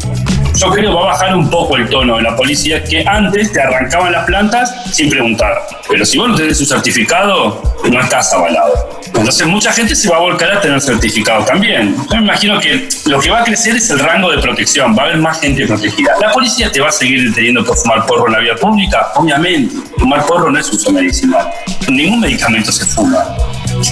Yo 0.54 0.70
creo 0.70 0.90
que 0.90 0.97
va 0.97 1.02
a 1.02 1.06
bajar 1.06 1.37
un 1.37 1.49
poco 1.49 1.76
el 1.76 1.88
tono 1.88 2.16
de 2.16 2.23
la 2.23 2.37
policía, 2.37 2.82
que 2.82 3.04
antes 3.06 3.52
te 3.52 3.62
arrancaban 3.62 4.12
las 4.12 4.26
plantas 4.26 4.75
sin 4.92 5.08
preguntar. 5.08 5.54
Pero 5.88 6.04
si 6.04 6.18
vos 6.18 6.28
no 6.28 6.35
tenés 6.35 6.61
un 6.61 6.66
certificado, 6.66 7.62
no 7.90 8.00
estás 8.00 8.32
avalado. 8.32 8.98
Entonces 9.15 9.47
mucha 9.47 9.73
gente 9.73 9.95
se 9.95 10.09
va 10.09 10.17
a 10.17 10.21
volcar 10.21 10.53
a 10.53 10.61
tener 10.61 10.81
certificado 10.81 11.45
también. 11.45 11.97
Yo 12.11 12.17
me 12.17 12.23
imagino 12.25 12.59
que 12.61 12.88
lo 13.07 13.21
que 13.21 13.31
va 13.31 13.41
a 13.41 13.45
crecer 13.45 13.77
es 13.77 13.91
el 13.91 13.99
rango 13.99 14.31
de 14.31 14.38
protección, 14.38 14.97
va 14.97 15.03
a 15.03 15.07
haber 15.07 15.19
más 15.19 15.41
gente 15.41 15.67
protegida. 15.67 16.12
¿La 16.21 16.33
policía 16.33 16.71
te 16.71 16.81
va 16.81 16.88
a 16.88 16.93
seguir 16.93 17.29
deteniendo 17.29 17.65
por 17.65 17.77
fumar 17.77 18.07
porro 18.07 18.27
en 18.27 18.33
la 18.33 18.38
vía 18.41 18.55
pública? 18.55 19.09
Obviamente, 19.17 19.75
fumar 19.99 20.25
porro 20.27 20.50
no 20.50 20.59
es 20.59 20.73
uso 20.73 20.93
medicinal. 20.93 21.49
Ningún 21.88 22.21
medicamento 22.21 22.71
se 22.73 22.85
fuma. 22.87 23.25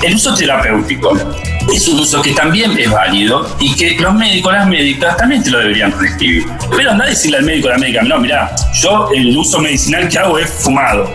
El 0.02 0.14
uso 0.14 0.34
terapéutico 0.34 1.16
es 1.72 1.88
un 1.88 2.00
uso 2.00 2.22
que 2.22 2.32
también 2.32 2.76
es 2.78 2.90
válido 2.90 3.56
y 3.60 3.74
que 3.74 3.96
los 4.00 4.14
médicos, 4.14 4.52
las 4.52 4.66
médicas 4.66 5.16
también 5.16 5.42
te 5.42 5.50
lo 5.50 5.58
deberían 5.58 5.92
prescribir. 5.92 6.44
Pero 6.76 6.90
anda 6.90 7.04
a 7.04 7.08
decirle 7.08 7.38
al 7.38 7.44
médico, 7.44 7.68
a 7.68 7.72
la 7.72 7.78
médica, 7.78 8.02
no, 8.02 8.18
mira, 8.18 8.54
yo 8.80 9.08
el 9.14 9.36
uso 9.36 9.58
medicinal 9.60 10.08
que 10.08 10.18
hago 10.18 10.38
es 10.38 10.50
fumado. 10.50 11.12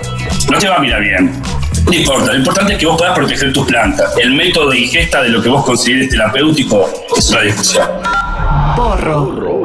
No 0.50 0.58
te 0.58 0.68
va 0.68 0.78
a 0.78 0.80
mirar 0.80 1.02
bien. 1.02 1.42
No 1.86 1.94
importa, 1.94 2.32
lo 2.32 2.38
importante 2.38 2.74
es 2.74 2.80
que 2.80 2.86
vos 2.86 2.98
puedas 2.98 3.16
proteger 3.16 3.54
tus 3.54 3.66
plantas. 3.66 4.16
El 4.18 4.34
método 4.34 4.70
de 4.70 4.80
ingesta 4.80 5.22
de 5.22 5.30
lo 5.30 5.42
que 5.42 5.50
vos 5.50 5.66
consideres 5.66 6.10
terapéutico 6.10 6.90
es 7.18 7.30
una 7.30 7.42
discusión. 7.42 7.88
Porro. 8.76 9.61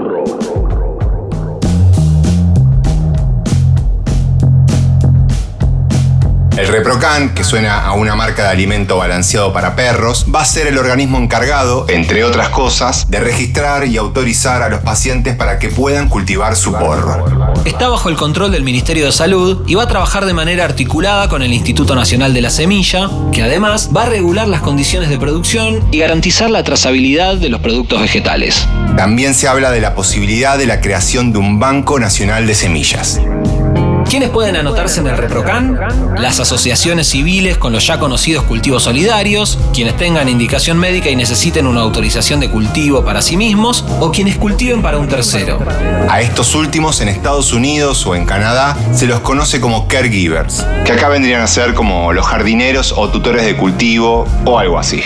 El 6.56 6.68
Reprocan, 6.68 7.34
que 7.34 7.44
suena 7.44 7.84
a 7.84 7.92
una 7.92 8.14
marca 8.14 8.44
de 8.44 8.48
alimento 8.48 8.96
balanceado 8.96 9.52
para 9.52 9.76
perros, 9.76 10.24
va 10.34 10.40
a 10.40 10.44
ser 10.46 10.66
el 10.66 10.78
organismo 10.78 11.18
encargado, 11.18 11.84
entre 11.90 12.24
otras 12.24 12.48
cosas, 12.48 13.10
de 13.10 13.20
registrar 13.20 13.86
y 13.86 13.98
autorizar 13.98 14.62
a 14.62 14.70
los 14.70 14.80
pacientes 14.80 15.36
para 15.36 15.58
que 15.58 15.68
puedan 15.68 16.08
cultivar 16.08 16.56
su 16.56 16.72
porro. 16.72 17.26
Está 17.66 17.90
bajo 17.90 18.08
el 18.08 18.16
control 18.16 18.52
del 18.52 18.62
Ministerio 18.62 19.04
de 19.04 19.12
Salud 19.12 19.64
y 19.66 19.74
va 19.74 19.82
a 19.82 19.88
trabajar 19.88 20.24
de 20.24 20.32
manera 20.32 20.64
articulada 20.64 21.28
con 21.28 21.42
el 21.42 21.52
Instituto 21.52 21.94
Nacional 21.94 22.32
de 22.32 22.40
la 22.40 22.48
Semilla, 22.48 23.10
que 23.32 23.42
además 23.42 23.90
va 23.94 24.04
a 24.04 24.08
regular 24.08 24.48
las 24.48 24.62
condiciones 24.62 25.10
de 25.10 25.18
producción 25.18 25.86
y 25.90 25.98
garantizar 25.98 26.48
la 26.48 26.64
trazabilidad 26.64 27.36
de 27.36 27.50
los 27.50 27.60
productos 27.60 28.00
vegetales. 28.00 28.66
También 28.96 29.34
se 29.34 29.46
habla 29.46 29.70
de 29.70 29.82
la 29.82 29.94
posibilidad 29.94 30.56
de 30.56 30.64
la 30.64 30.80
creación 30.80 31.32
de 31.32 31.38
un 31.38 31.60
Banco 31.60 31.98
Nacional 31.98 32.46
de 32.46 32.54
Semillas. 32.54 33.20
¿Quiénes 34.08 34.30
pueden 34.30 34.54
anotarse 34.54 35.00
en 35.00 35.08
el 35.08 35.16
ReproCan? 35.16 35.78
Las 36.18 36.38
asociaciones 36.38 37.08
civiles 37.08 37.58
con 37.58 37.72
los 37.72 37.84
ya 37.86 37.98
conocidos 37.98 38.44
cultivos 38.44 38.84
solidarios, 38.84 39.58
quienes 39.74 39.96
tengan 39.96 40.28
indicación 40.28 40.78
médica 40.78 41.10
y 41.10 41.16
necesiten 41.16 41.66
una 41.66 41.80
autorización 41.80 42.38
de 42.38 42.48
cultivo 42.48 43.04
para 43.04 43.20
sí 43.20 43.36
mismos, 43.36 43.84
o 43.98 44.12
quienes 44.12 44.36
cultiven 44.36 44.80
para 44.80 44.98
un 44.98 45.08
tercero. 45.08 45.58
A 46.08 46.20
estos 46.20 46.54
últimos 46.54 47.00
en 47.00 47.08
Estados 47.08 47.52
Unidos 47.52 48.06
o 48.06 48.14
en 48.14 48.26
Canadá 48.26 48.76
se 48.94 49.06
los 49.06 49.20
conoce 49.20 49.60
como 49.60 49.88
caregivers, 49.88 50.64
que 50.84 50.92
acá 50.92 51.08
vendrían 51.08 51.42
a 51.42 51.48
ser 51.48 51.74
como 51.74 52.12
los 52.12 52.26
jardineros 52.26 52.94
o 52.96 53.08
tutores 53.08 53.44
de 53.44 53.56
cultivo 53.56 54.26
o 54.44 54.58
algo 54.58 54.78
así. 54.78 55.02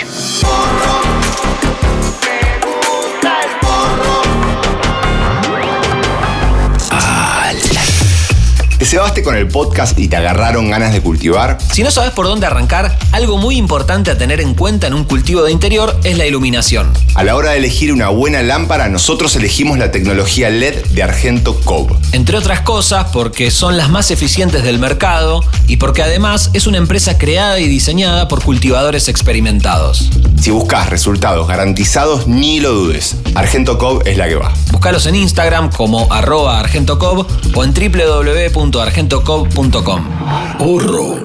¿Te 8.91 8.97
con 9.19 9.35
el 9.35 9.49
podcast 9.49 9.99
y 9.99 10.07
te 10.07 10.15
agarraron 10.15 10.69
ganas 10.69 10.93
de 10.93 11.01
cultivar? 11.01 11.57
Si 11.73 11.83
no 11.83 11.91
sabes 11.91 12.11
por 12.11 12.27
dónde 12.27 12.45
arrancar, 12.45 12.97
algo 13.11 13.37
muy 13.37 13.57
importante 13.57 14.09
a 14.09 14.17
tener 14.17 14.39
en 14.39 14.53
cuenta 14.53 14.87
en 14.87 14.93
un 14.93 15.03
cultivo 15.03 15.43
de 15.43 15.51
interior 15.51 15.99
es 16.05 16.17
la 16.17 16.25
iluminación. 16.25 16.93
A 17.15 17.23
la 17.25 17.35
hora 17.35 17.51
de 17.51 17.57
elegir 17.57 17.91
una 17.91 18.07
buena 18.07 18.41
lámpara, 18.41 18.87
nosotros 18.87 19.35
elegimos 19.35 19.77
la 19.77 19.91
tecnología 19.91 20.49
LED 20.49 20.85
de 20.91 21.03
Argento 21.03 21.59
Cove. 21.59 21.93
Entre 22.13 22.37
otras 22.37 22.61
cosas 22.61 23.07
porque 23.11 23.51
son 23.51 23.75
las 23.75 23.89
más 23.89 24.11
eficientes 24.11 24.63
del 24.63 24.79
mercado 24.79 25.43
y 25.67 25.75
porque 25.75 26.03
además 26.03 26.49
es 26.53 26.65
una 26.65 26.77
empresa 26.77 27.17
creada 27.17 27.59
y 27.59 27.67
diseñada 27.67 28.29
por 28.29 28.41
cultivadores 28.41 29.09
experimentados. 29.09 30.09
Si 30.39 30.51
buscas 30.51 30.89
resultados 30.89 31.49
garantizados, 31.49 32.27
ni 32.27 32.61
lo 32.61 32.71
dudes. 32.71 33.17
Argento 33.35 33.77
Cove 33.77 34.09
es 34.09 34.17
la 34.17 34.29
que 34.29 34.35
va. 34.35 34.53
Búscalos 34.71 35.05
en 35.05 35.15
Instagram 35.15 35.69
como 35.69 36.11
arroba 36.13 36.59
argentocov 36.59 37.27
o 37.53 37.63
en 37.63 37.73
www.argentocov.com. 37.73 39.00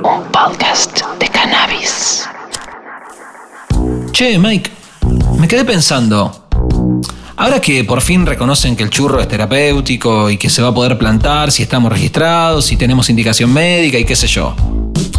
Un 0.02 0.33
podcast 0.33 1.02
de 1.18 1.28
cannabis. 1.28 2.26
Che, 4.12 4.38
Mike, 4.38 4.71
me 5.38 5.47
quedé 5.47 5.62
pensando. 5.62 6.47
Ahora 7.37 7.61
que 7.61 7.85
por 7.85 8.00
fin 8.00 8.25
reconocen 8.25 8.76
que 8.76 8.83
el 8.83 8.88
churro 8.88 9.21
es 9.21 9.28
terapéutico 9.28 10.30
y 10.30 10.38
que 10.38 10.49
se 10.49 10.62
va 10.62 10.68
a 10.68 10.75
poder 10.75 10.97
plantar 10.97 11.52
si 11.52 11.62
estamos 11.64 11.92
registrados, 11.92 12.64
si 12.64 12.78
tenemos 12.78 13.11
indicación 13.11 13.52
médica 13.52 13.99
y 13.99 14.06
qué 14.06 14.16
sé 14.16 14.26
yo. 14.26 14.56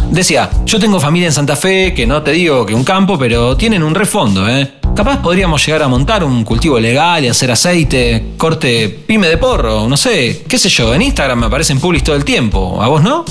Decía, 0.09 0.49
yo 0.65 0.79
tengo 0.79 0.99
familia 0.99 1.27
en 1.27 1.33
Santa 1.33 1.55
Fe, 1.55 1.93
que 1.93 2.07
no 2.07 2.23
te 2.23 2.31
digo 2.31 2.65
que 2.65 2.73
un 2.73 2.83
campo, 2.83 3.19
pero 3.19 3.55
tienen 3.55 3.83
un 3.83 3.93
refondo, 3.93 4.49
¿eh? 4.49 4.76
Capaz 4.97 5.21
podríamos 5.21 5.63
llegar 5.63 5.83
a 5.83 5.87
montar 5.87 6.23
un 6.23 6.43
cultivo 6.43 6.79
legal 6.79 7.23
y 7.23 7.27
hacer 7.27 7.51
aceite, 7.51 8.29
corte 8.35 8.89
pyme 8.89 9.27
de 9.27 9.37
porro, 9.37 9.87
no 9.87 9.95
sé, 9.95 10.41
qué 10.47 10.57
sé 10.57 10.69
yo, 10.69 10.95
en 10.95 11.03
Instagram 11.03 11.39
me 11.39 11.45
aparecen 11.45 11.79
publis 11.79 12.03
todo 12.03 12.15
el 12.15 12.25
tiempo, 12.25 12.81
¿a 12.81 12.87
vos 12.87 13.03
no? 13.03 13.23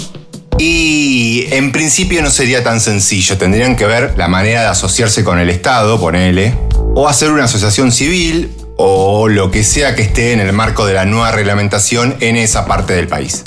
Y 0.61 1.45
en 1.51 1.73
principio 1.73 2.23
no 2.23 2.31
sería 2.31 2.63
tan 2.63 2.81
sencillo. 2.81 3.37
Tendrían 3.37 3.75
que 3.75 3.85
ver 3.85 4.15
la 4.17 4.29
manera 4.29 4.61
de 4.61 4.69
asociarse 4.69 5.25
con 5.25 5.41
el 5.41 5.51
Estado, 5.51 5.99
ponele, 5.99 6.55
o 6.95 7.09
hacer 7.09 7.33
una 7.33 7.47
asociación 7.47 7.91
civil, 7.91 8.53
o 8.77 9.27
lo 9.27 9.51
que 9.51 9.65
sea 9.65 9.97
que 9.97 10.03
esté 10.03 10.35
en 10.35 10.39
el 10.39 10.53
marco 10.53 10.87
de 10.87 10.95
la 10.95 11.05
nueva 11.05 11.33
reglamentación 11.33 12.17
en 12.21 12.37
esa 12.37 12.67
parte 12.67 12.93
del 12.93 13.09
país. 13.09 13.43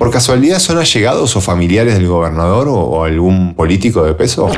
¿Por 0.00 0.10
casualidad 0.10 0.60
son 0.60 0.78
allegados 0.78 1.36
o 1.36 1.42
familiares 1.42 1.92
del 1.92 2.08
gobernador 2.08 2.68
o, 2.68 2.74
o 2.74 3.04
algún 3.04 3.52
político 3.54 4.02
de 4.02 4.14
peso? 4.14 4.50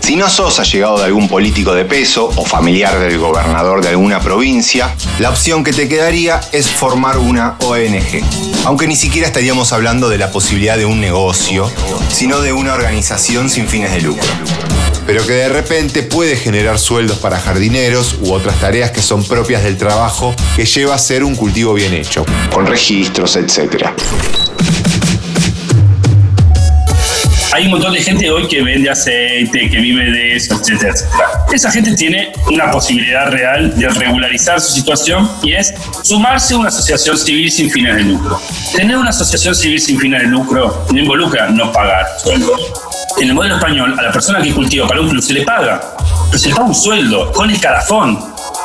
Si 0.00 0.16
no 0.16 0.26
sos 0.26 0.58
allegado 0.58 0.96
de 0.96 1.04
algún 1.04 1.28
político 1.28 1.74
de 1.74 1.84
peso 1.84 2.32
o 2.34 2.46
familiar 2.46 2.98
del 2.98 3.18
gobernador 3.18 3.82
de 3.82 3.90
alguna 3.90 4.20
provincia, 4.20 4.94
la 5.18 5.28
opción 5.28 5.64
que 5.64 5.74
te 5.74 5.86
quedaría 5.86 6.40
es 6.52 6.70
formar 6.70 7.18
una 7.18 7.58
ONG. 7.62 8.24
Aunque 8.64 8.86
ni 8.86 8.96
siquiera 8.96 9.26
estaríamos 9.26 9.74
hablando 9.74 10.08
de 10.08 10.16
la 10.16 10.32
posibilidad 10.32 10.78
de 10.78 10.86
un 10.86 10.98
negocio, 10.98 11.70
sino 12.08 12.40
de 12.40 12.54
una 12.54 12.72
organización 12.72 13.50
sin 13.50 13.68
fines 13.68 13.92
de 13.92 14.00
lucro. 14.00 14.30
Pero 15.06 15.26
que 15.26 15.34
de 15.34 15.50
repente 15.50 16.02
puede 16.04 16.36
generar 16.36 16.78
sueldos 16.78 17.18
para 17.18 17.38
jardineros 17.38 18.16
u 18.22 18.32
otras 18.32 18.58
tareas 18.60 18.92
que 18.92 19.02
son 19.02 19.24
propias 19.24 19.62
del 19.62 19.76
trabajo 19.76 20.34
que 20.56 20.64
lleva 20.64 20.94
a 20.94 20.98
ser 20.98 21.22
un 21.22 21.36
cultivo 21.36 21.74
bien 21.74 21.92
hecho, 21.92 22.24
con 22.50 22.64
registros, 22.64 23.36
etc. 23.36 23.90
Hay 27.52 27.64
un 27.64 27.72
montón 27.72 27.92
de 27.92 28.00
gente 28.00 28.30
hoy 28.30 28.46
que 28.46 28.62
vende 28.62 28.88
aceite, 28.88 29.68
que 29.68 29.78
vive 29.78 30.04
de 30.10 30.36
eso, 30.36 30.54
etcétera, 30.54 30.92
etcétera. 30.92 31.28
Esa 31.52 31.70
gente 31.72 31.94
tiene 31.96 32.32
una 32.48 32.70
posibilidad 32.70 33.28
real 33.28 33.76
de 33.76 33.88
regularizar 33.88 34.60
su 34.60 34.72
situación 34.72 35.28
y 35.42 35.54
es 35.54 35.74
sumarse 36.04 36.54
a 36.54 36.58
una 36.58 36.68
asociación 36.68 37.18
civil 37.18 37.50
sin 37.50 37.68
fines 37.68 37.96
de 37.96 38.04
lucro. 38.04 38.40
Tener 38.76 38.96
una 38.96 39.10
asociación 39.10 39.56
civil 39.56 39.80
sin 39.80 39.98
fines 39.98 40.22
de 40.22 40.28
lucro 40.28 40.86
no 40.92 40.98
involucra 41.00 41.48
no 41.48 41.72
pagar 41.72 42.06
sueldos. 42.22 42.60
En 43.18 43.28
el 43.28 43.34
modelo 43.34 43.56
español, 43.56 43.98
a 43.98 44.02
la 44.02 44.12
persona 44.12 44.40
que 44.40 44.54
cultiva 44.54 44.86
para 44.86 45.00
un 45.00 45.08
club 45.08 45.22
se 45.22 45.32
le 45.32 45.42
paga, 45.42 45.80
pero 46.26 46.38
se 46.38 46.48
le 46.48 46.54
paga 46.54 46.68
un 46.68 46.74
sueldo 46.74 47.32
con 47.32 47.50
el 47.50 47.60
calafón. 47.60 48.16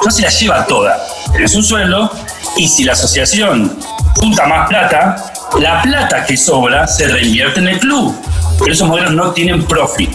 No 0.03 0.11
se 0.11 0.21
la 0.21 0.29
lleva 0.29 0.65
toda. 0.67 0.95
Es 1.39 1.55
un 1.55 1.63
sueldo 1.63 2.11
y 2.55 2.67
si 2.67 2.83
la 2.83 2.93
asociación 2.93 3.79
junta 4.15 4.45
más 4.45 4.69
plata, 4.69 5.33
la 5.59 5.81
plata 5.81 6.23
que 6.25 6.37
sobra 6.37 6.87
se 6.87 7.07
reinvierte 7.07 7.59
en 7.59 7.69
el 7.69 7.79
club. 7.79 8.15
Pero 8.59 8.73
esos 8.73 8.87
modelos 8.87 9.13
no 9.13 9.31
tienen 9.31 9.63
profit, 9.65 10.11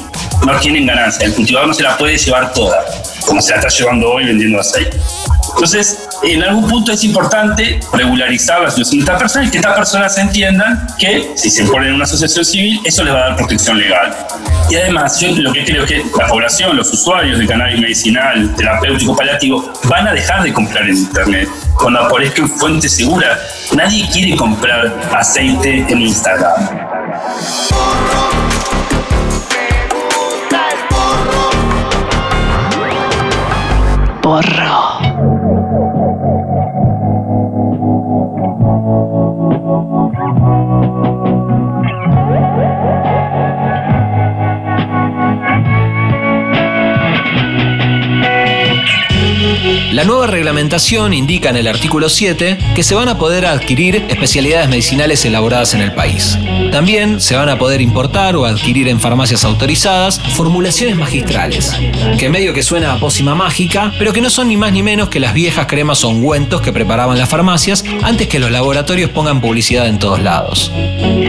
no 0.46 0.58
tienen 0.60 0.86
ganancia. 0.86 1.26
El 1.26 1.34
cultivador 1.34 1.68
no 1.68 1.74
se 1.74 1.82
la 1.82 1.96
puede 1.96 2.16
llevar 2.16 2.52
toda, 2.52 2.84
como 3.26 3.40
se 3.40 3.50
la 3.50 3.56
está 3.56 3.68
llevando 3.68 4.10
hoy 4.10 4.24
vendiendo 4.24 4.60
aceite. 4.60 4.98
Entonces, 5.54 6.08
en 6.22 6.42
algún 6.42 6.68
punto 6.68 6.92
es 6.92 7.02
importante 7.04 7.80
regularizar 7.92 8.60
la 8.62 8.70
situación 8.70 8.98
de 8.98 9.04
estas 9.04 9.18
personas 9.20 9.48
y 9.48 9.50
que 9.50 9.58
estas 9.58 9.76
personas 9.76 10.18
entiendan 10.18 10.86
que 10.98 11.32
si 11.34 11.50
se 11.50 11.64
ponen 11.64 11.88
en 11.88 11.94
una 11.96 12.04
asociación 12.04 12.44
civil, 12.44 12.80
eso 12.84 13.02
les 13.04 13.12
va 13.12 13.18
a 13.18 13.28
dar 13.28 13.36
protección 13.36 13.78
legal. 13.78 14.14
Y 14.70 14.76
además, 14.76 15.18
yo 15.18 15.28
lo 15.32 15.52
que 15.52 15.64
creo 15.64 15.84
es 15.84 15.90
que 15.90 16.04
la 16.16 16.28
población, 16.28 16.76
los 16.76 16.92
usuarios 16.92 17.38
de 17.38 17.46
cannabis 17.46 17.80
medicinal, 17.80 18.54
terapéutico, 18.56 19.16
paliativo, 19.16 19.72
van 19.84 20.06
a 20.06 20.12
dejar 20.12 20.42
de 20.42 20.52
comprar 20.52 20.88
en 20.88 20.96
Internet 20.96 21.48
cuando 21.74 22.00
aparezca 22.00 22.42
en 22.42 22.48
fuente 22.48 22.88
segura. 22.88 23.38
Nadie 23.74 24.08
quiere 24.12 24.36
comprar 24.36 24.94
aceite 25.12 25.84
en 25.88 26.00
Instagram. 26.00 26.89
Porro. 34.22 35.79
La 50.00 50.06
nueva 50.06 50.26
reglamentación 50.28 51.12
indica 51.12 51.50
en 51.50 51.56
el 51.56 51.68
artículo 51.68 52.08
7 52.08 52.56
que 52.74 52.82
se 52.82 52.94
van 52.94 53.10
a 53.10 53.18
poder 53.18 53.44
adquirir 53.44 54.06
especialidades 54.08 54.70
medicinales 54.70 55.26
elaboradas 55.26 55.74
en 55.74 55.82
el 55.82 55.92
país. 55.92 56.38
También 56.72 57.20
se 57.20 57.36
van 57.36 57.50
a 57.50 57.58
poder 57.58 57.82
importar 57.82 58.34
o 58.34 58.46
adquirir 58.46 58.88
en 58.88 58.98
farmacias 58.98 59.44
autorizadas 59.44 60.18
formulaciones 60.34 60.96
magistrales, 60.96 61.74
que 62.18 62.30
medio 62.30 62.54
que 62.54 62.62
suena 62.62 62.94
a 62.94 62.98
pócima 62.98 63.34
mágica, 63.34 63.92
pero 63.98 64.14
que 64.14 64.22
no 64.22 64.30
son 64.30 64.48
ni 64.48 64.56
más 64.56 64.72
ni 64.72 64.82
menos 64.82 65.10
que 65.10 65.20
las 65.20 65.34
viejas 65.34 65.66
cremas 65.66 66.02
o 66.02 66.08
ungüentos 66.08 66.62
que 66.62 66.72
preparaban 66.72 67.18
las 67.18 67.28
farmacias 67.28 67.84
antes 68.02 68.26
que 68.26 68.38
los 68.38 68.50
laboratorios 68.50 69.10
pongan 69.10 69.42
publicidad 69.42 69.86
en 69.86 69.98
todos 69.98 70.22
lados. 70.22 70.72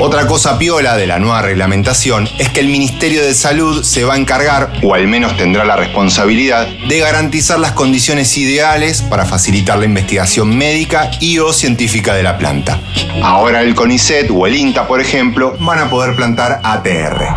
Otra 0.04 0.26
cosa 0.26 0.58
piola 0.58 0.98
de 0.98 1.06
la 1.06 1.20
nueva 1.20 1.44
reglamentación 1.44 2.28
es 2.40 2.50
que 2.50 2.60
el 2.60 2.70
Ministerio 2.70 3.24
de 3.24 3.36
Salud 3.36 3.84
se 3.84 4.04
va 4.04 4.16
a 4.16 4.18
encargar, 4.18 4.74
o 4.82 4.96
al 4.96 5.08
menos 5.08 5.38
tendrá 5.38 5.64
la 5.64 5.76
responsabilidad, 5.76 6.68
de 6.68 6.98
garantizar 6.98 7.60
las 7.60 7.74
condiciones 7.74 8.36
ideales 8.36 9.04
para 9.04 9.26
facilitar 9.26 9.78
la 9.78 9.86
investigación 9.86 10.58
médica 10.58 11.12
y 11.20 11.38
o 11.38 11.54
científica 11.54 12.16
de 12.16 12.24
la 12.24 12.40
planta. 12.40 12.80
Ahora 13.22 13.62
el 13.62 13.76
CONICET 13.76 14.32
o 14.32 14.48
el 14.48 14.56
INTA, 14.56 14.88
por 14.88 15.02
ejemplo, 15.02 15.56
van 15.60 15.78
a 15.78 15.90
poder 15.92 16.16
plantar 16.16 16.62
ATR. 16.64 17.28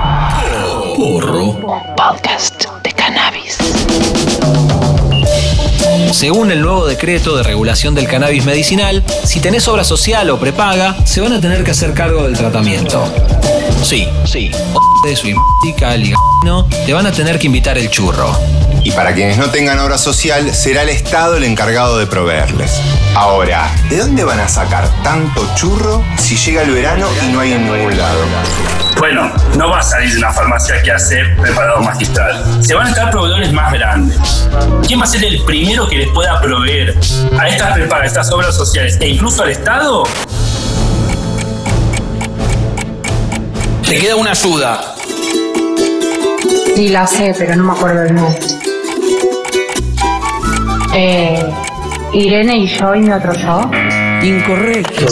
Porro. 0.97 1.61
Podcast 1.95 2.54
Según 6.15 6.53
el 6.53 6.63
nuevo 6.63 6.87
decreto 6.87 7.37
de 7.37 7.43
regulación 7.43 7.97
del 7.97 8.07
cannabis 8.07 8.45
medicinal, 8.45 9.03
si 9.25 9.41
tenés 9.41 9.67
obra 9.67 9.83
social 9.83 10.31
o 10.31 10.39
prepaga, 10.39 10.95
se 11.05 11.21
van 11.21 11.33
a 11.33 11.41
tener 11.41 11.65
que 11.65 11.73
hacer 11.73 11.93
cargo 11.93 12.23
del 12.23 12.37
tratamiento. 12.37 13.05
Sí, 13.83 14.07
sí. 14.25 14.53
De 15.05 15.17
su 15.17 15.27
no, 16.45 16.67
te 16.87 16.93
van 16.93 17.07
a 17.07 17.11
tener 17.11 17.41
que 17.41 17.47
invitar 17.47 17.79
el 17.79 17.91
churro. 17.91 18.31
Y 18.85 18.93
para 18.93 19.13
quienes 19.13 19.39
no 19.39 19.51
tengan 19.51 19.81
obra 19.81 19.99
social, 19.99 20.55
será 20.55 20.83
el 20.83 20.91
Estado 20.91 21.37
el 21.37 21.43
encargado 21.43 21.99
de 21.99 22.07
proveerles. 22.07 22.71
Ahora, 23.15 23.71
¿de 23.89 23.99
dónde 23.99 24.25
van 24.25 24.41
a 24.41 24.49
sacar 24.49 24.89
tanto 25.05 25.49
churro 25.55 26.05
si 26.19 26.37
llega 26.37 26.63
el 26.63 26.73
verano 26.73 27.07
y 27.23 27.33
no 27.33 27.41
hay 27.41 27.53
en 27.53 27.65
ningún 27.65 27.97
lado? 27.97 28.19
Bueno, 28.99 29.31
no 29.57 29.71
va 29.71 29.79
a 29.79 29.83
salir 29.85 30.11
de 30.11 30.19
una 30.19 30.33
farmacia 30.33 30.83
que 30.83 30.91
hace 30.91 31.25
preparado 31.41 31.81
magistral. 31.81 32.45
Se 32.61 32.75
van 32.75 32.89
a 32.89 32.91
estar 32.91 33.11
proveedores 33.13 33.53
más 33.53 33.73
grandes. 33.73 34.49
¿Quién 34.85 35.01
va 35.01 35.05
a 35.05 35.07
ser 35.07 35.23
el 35.25 35.45
primero 35.45 35.89
que 35.89 35.99
les 35.99 36.09
pueda 36.09 36.41
proveer 36.41 36.99
a 37.39 37.49
estas 37.49 37.75
prepagas, 37.75 38.03
a 38.03 38.07
estas 38.07 38.33
obras 38.33 38.57
sociales 38.57 38.99
e 39.01 39.09
incluso 39.09 39.45
al 39.45 39.51
Estado? 39.51 40.03
Te 43.87 43.99
queda 43.99 44.17
una 44.17 44.33
ayuda. 44.33 44.95
Sí, 46.75 46.89
la 46.89 47.07
sé, 47.07 47.33
pero 47.39 47.55
no 47.55 47.63
me 47.63 47.73
acuerdo 47.73 48.03
el 48.03 48.15
nombre. 48.15 48.39
Eh, 50.97 51.53
Irene 52.15 52.59
y 52.59 52.67
yo 52.69 52.95
y 52.95 53.01
mi 53.01 53.13
otro 53.13 53.33
yo. 53.35 53.71
Incorrecto. 54.23 55.07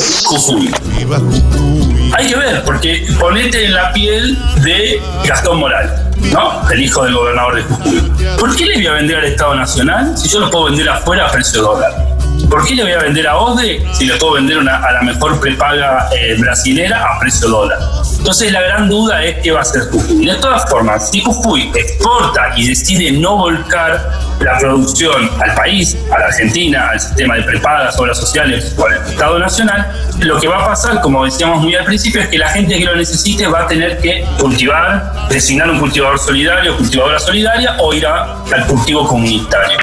Hay 2.14 2.26
que 2.28 2.36
ver, 2.36 2.62
porque 2.64 3.06
ponete 3.18 3.64
en 3.64 3.74
la 3.74 3.92
piel 3.92 4.38
de 4.62 5.02
Gastón 5.26 5.58
Moral, 5.58 6.10
¿no? 6.32 6.70
El 6.70 6.82
hijo 6.82 7.04
del 7.04 7.14
gobernador 7.14 7.56
de 7.56 7.62
Jujuy. 7.62 8.12
¿Por 8.38 8.54
qué 8.54 8.66
le 8.66 8.74
voy 8.76 8.86
a 8.86 8.92
vender 8.92 9.16
al 9.16 9.24
Estado 9.24 9.54
Nacional 9.56 10.16
si 10.16 10.28
yo 10.28 10.40
lo 10.40 10.50
puedo 10.50 10.66
vender 10.66 10.88
afuera 10.88 11.26
a 11.26 11.32
precio 11.32 11.62
dólar? 11.62 12.11
¿Por 12.50 12.66
qué 12.66 12.74
le 12.74 12.82
voy 12.82 12.92
a 12.92 12.98
vender 12.98 13.26
a 13.26 13.36
OSDE 13.38 13.82
si 13.94 14.04
le 14.04 14.14
puedo 14.16 14.34
vender 14.34 14.58
una- 14.58 14.76
a 14.76 14.92
la 14.92 15.02
mejor 15.02 15.40
prepaga 15.40 16.08
eh, 16.14 16.34
brasilera 16.38 17.02
a 17.02 17.18
precio 17.18 17.48
dólar? 17.48 17.78
Entonces 18.18 18.52
la 18.52 18.60
gran 18.60 18.88
duda 18.88 19.24
es 19.24 19.36
qué 19.42 19.52
va 19.52 19.60
a 19.60 19.62
hacer 19.62 19.82
Jujuy. 19.90 20.26
De 20.26 20.34
todas 20.36 20.68
formas, 20.70 21.10
si 21.10 21.22
Jujuy 21.22 21.70
exporta 21.74 22.52
y 22.56 22.68
decide 22.68 23.12
no 23.12 23.36
volcar 23.38 24.10
la 24.40 24.58
producción 24.58 25.30
al 25.42 25.54
país, 25.54 25.96
a 26.14 26.18
la 26.18 26.26
Argentina, 26.26 26.88
al 26.90 27.00
sistema 27.00 27.36
de 27.36 27.42
prepagas, 27.42 27.98
obras 27.98 28.18
sociales 28.18 28.74
o 28.76 28.86
al 28.86 28.94
Estado 29.08 29.38
Nacional, 29.38 29.90
lo 30.20 30.38
que 30.38 30.46
va 30.48 30.62
a 30.62 30.66
pasar, 30.66 31.00
como 31.00 31.24
decíamos 31.24 31.62
muy 31.62 31.74
al 31.74 31.84
principio, 31.84 32.20
es 32.20 32.28
que 32.28 32.38
la 32.38 32.48
gente 32.50 32.78
que 32.78 32.84
lo 32.84 32.94
necesite 32.96 33.46
va 33.46 33.62
a 33.62 33.66
tener 33.66 33.98
que 33.98 34.24
cultivar, 34.38 35.28
designar 35.30 35.70
un 35.70 35.80
cultivador 35.80 36.18
solidario, 36.18 36.76
cultivadora 36.76 37.18
solidaria 37.18 37.76
o 37.78 37.94
ir 37.94 38.06
a- 38.06 38.34
al 38.52 38.66
cultivo 38.66 39.06
comunitario. 39.06 39.78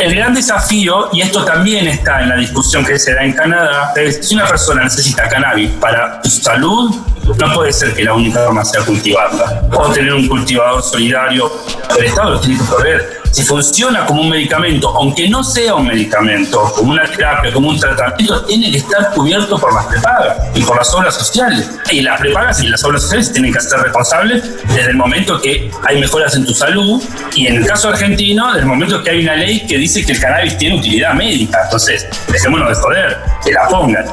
El 0.00 0.14
gran 0.14 0.32
desafío, 0.32 1.10
y 1.12 1.20
esto 1.20 1.44
también 1.44 1.86
está 1.86 2.22
en 2.22 2.30
la 2.30 2.36
discusión 2.36 2.82
que 2.82 2.98
se 2.98 3.12
da 3.12 3.22
en 3.22 3.34
Canadá, 3.34 3.92
es 3.96 4.26
si 4.26 4.34
una 4.34 4.46
persona 4.46 4.82
necesita 4.82 5.28
cannabis 5.28 5.70
para 5.72 6.22
su 6.24 6.40
salud, 6.40 6.94
no 7.38 7.52
puede 7.52 7.70
ser 7.70 7.92
que 7.92 8.04
la 8.04 8.14
única 8.14 8.42
forma 8.46 8.64
sea 8.64 8.80
cultivarla. 8.80 9.62
O 9.76 9.92
tener 9.92 10.14
un 10.14 10.26
cultivador 10.26 10.82
solidario, 10.82 11.52
el 11.98 12.04
Estado 12.06 12.30
lo 12.30 12.40
tiene 12.40 12.58
que 12.58 12.64
proveer. 12.64 13.19
Si 13.30 13.42
funciona 13.44 14.06
como 14.06 14.22
un 14.22 14.30
medicamento, 14.30 14.88
aunque 14.96 15.28
no 15.28 15.44
sea 15.44 15.76
un 15.76 15.86
medicamento, 15.86 16.72
como 16.74 16.92
una 16.92 17.04
terapia, 17.04 17.52
como 17.52 17.68
un 17.68 17.78
tratamiento, 17.78 18.44
tiene 18.44 18.72
que 18.72 18.78
estar 18.78 19.12
cubierto 19.14 19.56
por 19.56 19.72
las 19.72 19.86
prepagas 19.86 20.36
y 20.54 20.62
por 20.62 20.76
las 20.76 20.92
obras 20.94 21.14
sociales. 21.14 21.70
Y 21.90 22.00
las 22.00 22.20
prepagas 22.20 22.60
y 22.60 22.66
las 22.66 22.82
obras 22.82 23.02
sociales 23.02 23.32
tienen 23.32 23.52
que 23.52 23.60
ser 23.60 23.78
responsables 23.80 24.42
desde 24.66 24.90
el 24.90 24.96
momento 24.96 25.40
que 25.40 25.70
hay 25.86 26.00
mejoras 26.00 26.34
en 26.34 26.44
tu 26.44 26.54
salud 26.54 27.02
y 27.34 27.46
en 27.46 27.56
el 27.56 27.66
caso 27.66 27.88
argentino, 27.88 28.48
desde 28.48 28.60
el 28.60 28.66
momento 28.66 29.02
que 29.02 29.10
hay 29.10 29.22
una 29.22 29.36
ley 29.36 29.64
que 29.66 29.78
dice 29.78 30.04
que 30.04 30.12
el 30.12 30.20
cannabis 30.20 30.58
tiene 30.58 30.78
utilidad 30.78 31.14
médica. 31.14 31.60
Entonces, 31.64 32.08
dejémonos 32.28 32.68
de 32.68 32.74
joder, 32.74 33.18
que 33.44 33.52
la 33.52 33.68
pongan. 33.68 34.04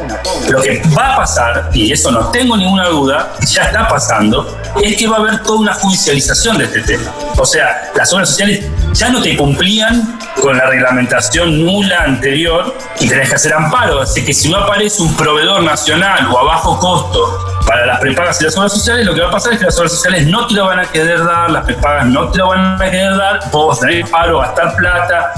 Lo 0.49 0.61
que 0.61 0.81
va 0.95 1.15
a 1.15 1.17
pasar, 1.17 1.69
y 1.73 1.91
eso 1.91 2.11
no 2.11 2.29
tengo 2.29 2.55
ninguna 2.55 2.87
duda, 2.89 3.33
ya 3.47 3.63
está 3.63 3.87
pasando, 3.87 4.59
es 4.81 4.95
que 4.95 5.07
va 5.07 5.17
a 5.17 5.19
haber 5.19 5.41
toda 5.43 5.59
una 5.59 5.73
judicialización 5.73 6.59
de 6.59 6.65
este 6.65 6.81
tema. 6.81 7.11
O 7.37 7.45
sea, 7.45 7.91
las 7.95 8.13
obras 8.13 8.29
sociales 8.29 8.63
ya 8.93 9.06
no 9.09 9.21
te 9.21 9.35
cumplían 9.37 10.19
con 10.41 10.57
la 10.57 10.65
reglamentación 10.65 11.65
nula 11.65 12.03
anterior 12.03 12.77
y 12.99 13.07
tenés 13.07 13.29
que 13.29 13.35
hacer 13.35 13.53
amparo. 13.53 14.01
Así 14.01 14.23
que 14.23 14.33
si 14.33 14.49
no 14.49 14.57
aparece 14.57 15.01
un 15.01 15.15
proveedor 15.15 15.63
nacional 15.63 16.27
o 16.31 16.39
a 16.39 16.43
bajo 16.43 16.79
costo 16.79 17.57
para 17.65 17.85
las 17.85 17.99
prepagas 17.99 18.39
y 18.41 18.45
las 18.45 18.57
obras 18.57 18.73
sociales, 18.73 19.05
lo 19.05 19.13
que 19.13 19.21
va 19.21 19.27
a 19.27 19.31
pasar 19.31 19.53
es 19.53 19.59
que 19.59 19.65
las 19.65 19.77
obras 19.77 19.91
sociales 19.91 20.27
no 20.27 20.47
te 20.47 20.53
lo 20.53 20.65
van 20.65 20.79
a 20.79 20.85
querer 20.85 21.23
dar, 21.23 21.49
las 21.51 21.65
prepagas 21.65 22.05
no 22.05 22.29
te 22.29 22.37
lo 22.37 22.47
van 22.49 22.81
a 22.81 22.85
querer 22.85 23.17
dar, 23.17 23.39
vos 23.51 23.69
vas 23.69 23.83
a 23.83 23.87
tener 23.87 24.09
paro, 24.09 24.39
gastar 24.39 24.75
plata. 24.75 25.33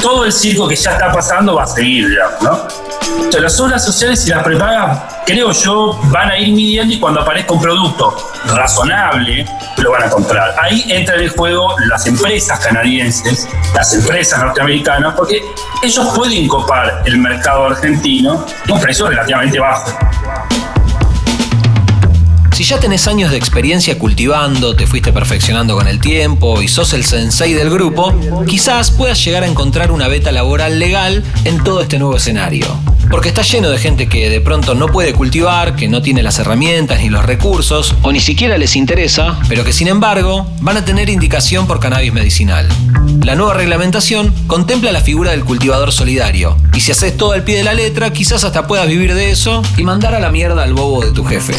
Todo 0.00 0.24
el 0.24 0.32
circo 0.32 0.68
que 0.68 0.76
ya 0.76 0.92
está 0.92 1.12
pasando 1.12 1.54
va 1.54 1.64
a 1.64 1.66
seguir, 1.66 2.08
digamos, 2.08 2.42
¿no? 2.42 2.82
Las 3.40 3.58
obras 3.60 3.84
sociales 3.84 4.26
y 4.26 4.30
las 4.30 4.44
prepagas, 4.44 5.00
creo 5.26 5.52
yo, 5.52 5.98
van 6.04 6.30
a 6.30 6.38
ir 6.38 6.54
midiendo 6.54 6.94
y 6.94 7.00
cuando 7.00 7.20
aparezca 7.20 7.54
un 7.54 7.60
producto 7.60 8.16
razonable, 8.46 9.44
lo 9.78 9.90
van 9.90 10.04
a 10.04 10.10
comprar. 10.10 10.54
Ahí 10.60 10.84
entra 10.88 11.16
en 11.16 11.22
el 11.22 11.30
juego 11.30 11.74
las 11.88 12.06
empresas 12.06 12.60
canadienses, 12.60 13.11
las 13.74 13.94
empresas 13.94 14.40
norteamericanas, 14.40 15.14
porque 15.14 15.42
ellos 15.82 16.08
pueden 16.14 16.48
copar 16.48 17.02
el 17.04 17.18
mercado 17.18 17.66
argentino 17.66 18.44
a 18.68 18.72
un 18.72 18.80
precio 18.80 19.08
relativamente 19.08 19.58
bajo. 19.58 19.90
Si 22.52 22.64
ya 22.64 22.78
tenés 22.78 23.08
años 23.08 23.30
de 23.30 23.38
experiencia 23.38 23.98
cultivando, 23.98 24.76
te 24.76 24.86
fuiste 24.86 25.10
perfeccionando 25.10 25.74
con 25.74 25.88
el 25.88 25.98
tiempo 26.00 26.60
y 26.60 26.68
sos 26.68 26.92
el 26.92 27.02
sensei 27.02 27.54
del 27.54 27.70
grupo, 27.70 28.14
quizás 28.46 28.90
puedas 28.90 29.24
llegar 29.24 29.42
a 29.42 29.46
encontrar 29.46 29.90
una 29.90 30.06
beta 30.06 30.30
laboral 30.32 30.78
legal 30.78 31.24
en 31.44 31.64
todo 31.64 31.80
este 31.80 31.98
nuevo 31.98 32.16
escenario. 32.16 32.66
Porque 33.10 33.30
está 33.30 33.42
lleno 33.42 33.70
de 33.70 33.78
gente 33.78 34.08
que 34.08 34.28
de 34.28 34.40
pronto 34.40 34.74
no 34.74 34.88
puede 34.88 35.14
cultivar, 35.14 35.76
que 35.76 35.88
no 35.88 36.02
tiene 36.02 36.22
las 36.22 36.38
herramientas 36.38 37.00
ni 37.00 37.08
los 37.08 37.24
recursos, 37.24 37.96
o 38.02 38.12
ni 38.12 38.20
siquiera 38.20 38.58
les 38.58 38.76
interesa, 38.76 39.40
pero 39.48 39.64
que 39.64 39.72
sin 39.72 39.88
embargo 39.88 40.46
van 40.60 40.76
a 40.76 40.84
tener 40.84 41.08
indicación 41.08 41.66
por 41.66 41.80
cannabis 41.80 42.12
medicinal. 42.12 42.68
La 43.20 43.36
nueva 43.36 43.54
reglamentación 43.54 44.34
contempla 44.46 44.90
la 44.90 45.00
figura 45.00 45.30
del 45.30 45.44
cultivador 45.44 45.92
solidario, 45.92 46.56
y 46.74 46.80
si 46.80 46.90
haces 46.90 47.16
todo 47.16 47.32
al 47.32 47.44
pie 47.44 47.58
de 47.58 47.62
la 47.62 47.74
letra, 47.74 48.12
quizás 48.12 48.42
hasta 48.42 48.66
puedas 48.66 48.88
vivir 48.88 49.14
de 49.14 49.30
eso 49.30 49.62
y 49.76 49.84
mandar 49.84 50.14
a 50.14 50.20
la 50.20 50.30
mierda 50.30 50.62
al 50.64 50.72
bobo 50.72 51.04
de 51.04 51.12
tu 51.12 51.24
jefe. 51.24 51.54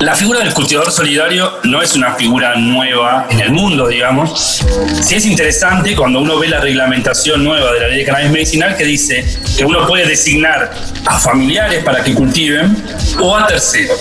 La 0.00 0.14
figura 0.14 0.40
del 0.40 0.54
cultivador 0.54 0.92
solidario 0.92 1.50
no 1.64 1.82
es 1.82 1.96
una 1.96 2.14
figura 2.14 2.54
nueva 2.56 3.26
en 3.30 3.40
el 3.40 3.50
mundo, 3.50 3.88
digamos. 3.88 4.62
Sí 5.02 5.16
es 5.16 5.26
interesante 5.26 5.96
cuando 5.96 6.20
uno 6.20 6.38
ve 6.38 6.48
la 6.48 6.60
reglamentación 6.60 7.42
nueva 7.42 7.72
de 7.72 7.80
la 7.80 7.88
ley 7.88 7.98
de 7.98 8.04
cannabis 8.04 8.30
medicinal 8.30 8.76
que 8.76 8.84
dice 8.84 9.24
que 9.56 9.64
uno 9.64 9.86
puede 9.88 10.06
designar 10.06 10.70
a 11.04 11.18
familiares 11.18 11.82
para 11.82 12.04
que 12.04 12.14
cultiven 12.14 12.76
o 13.20 13.36
a 13.36 13.46
terceros. 13.48 13.98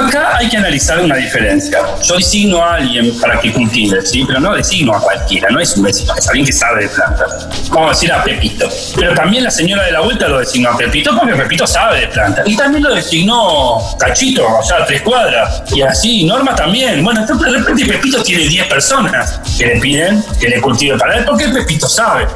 Acá 0.00 0.36
hay 0.36 0.48
que 0.48 0.56
analizar 0.56 1.00
una 1.00 1.16
diferencia. 1.16 1.78
Yo 2.04 2.16
designo 2.16 2.62
a 2.62 2.74
alguien 2.74 3.18
para 3.20 3.40
que 3.40 3.52
cultive, 3.52 4.04
¿sí? 4.06 4.24
pero 4.26 4.38
no 4.38 4.54
designo 4.54 4.94
a 4.94 5.00
cualquiera, 5.00 5.50
no 5.50 5.60
es 5.60 5.76
un 5.76 5.84
vecino, 5.84 6.14
es 6.16 6.28
alguien 6.28 6.41
que 6.44 6.52
sabe 6.52 6.84
de 6.84 6.88
plantas. 6.88 7.48
Vamos 7.70 7.86
a 7.86 7.90
decir 7.90 8.12
a 8.12 8.22
Pepito. 8.22 8.68
Pero 8.96 9.14
también 9.14 9.44
la 9.44 9.50
señora 9.50 9.84
de 9.84 9.92
la 9.92 10.00
vuelta 10.00 10.28
lo 10.28 10.38
designó 10.38 10.70
a 10.70 10.76
Pepito 10.76 11.16
porque 11.18 11.34
Pepito 11.34 11.66
sabe 11.66 12.00
de 12.00 12.08
plantas. 12.08 12.46
Y 12.46 12.56
también 12.56 12.84
lo 12.84 12.94
designó 12.94 13.78
Cachito, 13.98 14.46
o 14.46 14.62
sea, 14.62 14.84
tres 14.86 15.02
cuadras. 15.02 15.62
Y 15.72 15.82
así, 15.82 16.24
Norma 16.24 16.54
también. 16.54 17.02
Bueno, 17.04 17.20
entonces 17.20 17.52
de 17.52 17.58
repente 17.58 17.86
Pepito 17.86 18.22
tiene 18.22 18.44
10 18.44 18.66
personas 18.66 19.40
que 19.56 19.66
le 19.66 19.80
piden 19.80 20.24
que 20.40 20.48
le 20.48 20.60
cultive 20.60 20.98
para 20.98 21.18
él 21.18 21.24
porque 21.24 21.48
Pepito 21.48 21.88
sabe. 21.88 22.26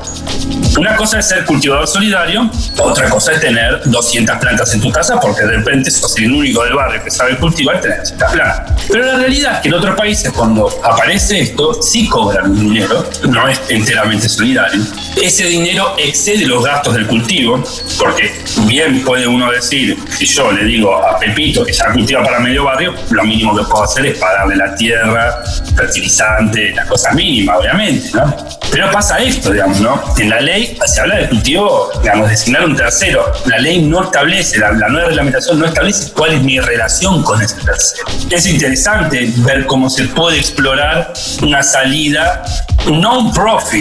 Una 0.79 0.95
cosa 0.97 1.19
es 1.19 1.29
ser 1.29 1.45
cultivador 1.45 1.87
solidario, 1.87 2.51
otra 2.79 3.09
cosa 3.09 3.33
es 3.33 3.41
tener 3.41 3.81
200 3.85 4.37
plantas 4.37 4.75
en 4.75 4.81
tu 4.81 4.93
casa 4.93 5.19
porque 5.19 5.43
de 5.43 5.57
repente 5.57 5.91
sos 5.91 6.17
el 6.19 6.31
único 6.31 6.63
del 6.65 6.75
barrio 6.75 7.03
que 7.03 7.11
sabe 7.11 7.37
cultivar 7.37 7.77
y 7.77 7.81
tenés 7.81 7.99
200 7.99 8.33
plantas. 8.33 8.83
Pero 8.91 9.05
la 9.05 9.17
realidad 9.17 9.55
es 9.55 9.61
que 9.61 9.69
en 9.69 9.75
otros 9.75 9.97
países 9.97 10.33
cuando 10.33 10.69
aparece 10.85 11.41
esto, 11.41 11.83
sí 11.83 12.09
cobran 12.09 12.55
dinero, 12.55 13.09
no 13.29 13.49
es 13.49 13.61
enteramente 13.97 14.29
solidario. 14.29 14.83
Ese 15.23 15.47
dinero 15.47 15.95
excede 15.97 16.45
los 16.47 16.63
gastos 16.63 16.95
del 16.95 17.07
cultivo, 17.07 17.63
porque 17.99 18.31
bien 18.67 19.03
puede 19.03 19.27
uno 19.27 19.51
decir, 19.51 19.97
si 20.11 20.27
yo 20.27 20.53
le 20.53 20.65
digo 20.65 20.95
a 20.95 21.19
Pepito 21.19 21.65
que 21.65 21.73
ya 21.73 21.91
cultiva 21.93 22.23
para 22.23 22.39
medio 22.41 22.65
barrio, 22.65 22.95
lo 23.11 23.25
mínimo 23.25 23.57
que 23.57 23.65
puedo 23.65 23.85
hacer 23.85 24.05
es 24.07 24.19
pagarle 24.19 24.57
la 24.57 24.75
tierra, 24.75 25.43
fertilizante, 25.75 26.75
las 26.75 26.87
cosas 26.87 27.15
mínimas, 27.15 27.57
obviamente, 27.59 28.11
¿no? 28.13 28.37
Pero 28.71 28.91
pasa 28.91 29.19
esto, 29.19 29.53
digamos, 29.53 29.81
¿no? 29.81 30.03
En 30.19 30.29
la 30.29 30.41
ley 30.41 30.77
se 30.85 31.01
habla 31.01 31.17
de 31.17 31.29
cultivo, 31.29 31.91
digamos, 32.03 32.29
designar 32.29 32.67
un 32.67 32.77
tercero. 32.77 33.25
La 33.47 33.59
ley 33.59 33.81
no 33.81 34.05
establece, 34.05 34.59
la, 34.59 34.73
la 34.73 34.89
nueva 34.89 35.09
reglamentación 35.09 35.59
no 35.59 35.65
establece 35.65 36.13
cuál 36.13 36.35
es 36.35 36.43
mi 36.43 36.61
relación 36.61 37.23
con 37.23 37.41
ese 37.41 37.57
tercero. 37.57 38.05
Es 38.31 38.47
interesante 38.47 39.33
ver 39.37 39.65
cómo 39.65 39.89
se 39.89 40.05
puede 40.07 40.39
explorar 40.39 41.15
una 41.41 41.63
salida 41.63 42.45
non-profit, 42.91 43.76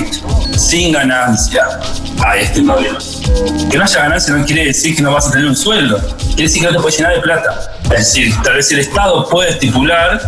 sin 0.57 0.91
ganancia, 0.91 1.67
a 2.25 2.37
este 2.37 2.61
modelo. 2.61 2.97
Que 3.69 3.77
no 3.77 3.83
haya 3.83 4.01
ganancia 4.01 4.33
no 4.33 4.45
quiere 4.45 4.65
decir 4.65 4.95
que 4.95 5.01
no 5.01 5.11
vas 5.11 5.27
a 5.27 5.31
tener 5.31 5.47
un 5.47 5.55
sueldo, 5.55 5.99
quiere 6.27 6.43
decir 6.43 6.61
que 6.61 6.67
no 6.67 6.73
te 6.73 6.79
puedes 6.79 6.97
llenar 6.97 7.15
de 7.15 7.21
plata. 7.21 7.71
Es 7.85 7.99
decir, 7.99 8.33
tal 8.43 8.55
vez 8.55 8.71
el 8.71 8.79
Estado 8.79 9.27
puede 9.29 9.51
estipular 9.51 10.19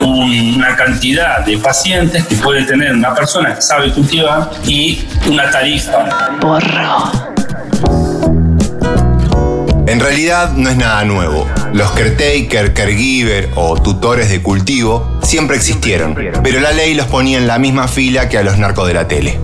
una 0.00 0.76
cantidad 0.76 1.44
de 1.44 1.58
pacientes 1.58 2.24
que 2.26 2.36
puede 2.36 2.64
tener 2.64 2.92
una 2.92 3.14
persona 3.14 3.54
que 3.54 3.62
sabe 3.62 3.92
cultivar 3.92 4.50
y 4.66 5.04
una 5.28 5.50
tarifa. 5.50 6.38
Porro. 6.40 7.28
En 9.86 10.00
realidad 10.00 10.52
no 10.52 10.68
es 10.68 10.76
nada 10.76 11.04
nuevo. 11.04 11.46
Los 11.72 11.90
caretaker, 11.92 12.74
caregiver 12.74 13.50
o 13.54 13.80
tutores 13.80 14.28
de 14.28 14.42
cultivo 14.42 15.17
siempre 15.28 15.56
existieron, 15.56 16.16
pero 16.42 16.58
la 16.58 16.72
ley 16.72 16.94
los 16.94 17.06
ponía 17.06 17.36
en 17.36 17.46
la 17.46 17.58
misma 17.58 17.86
fila 17.86 18.30
que 18.30 18.38
a 18.38 18.42
los 18.42 18.56
narcos 18.56 18.86
de 18.88 18.94
la 18.94 19.06
tele. 19.08 19.38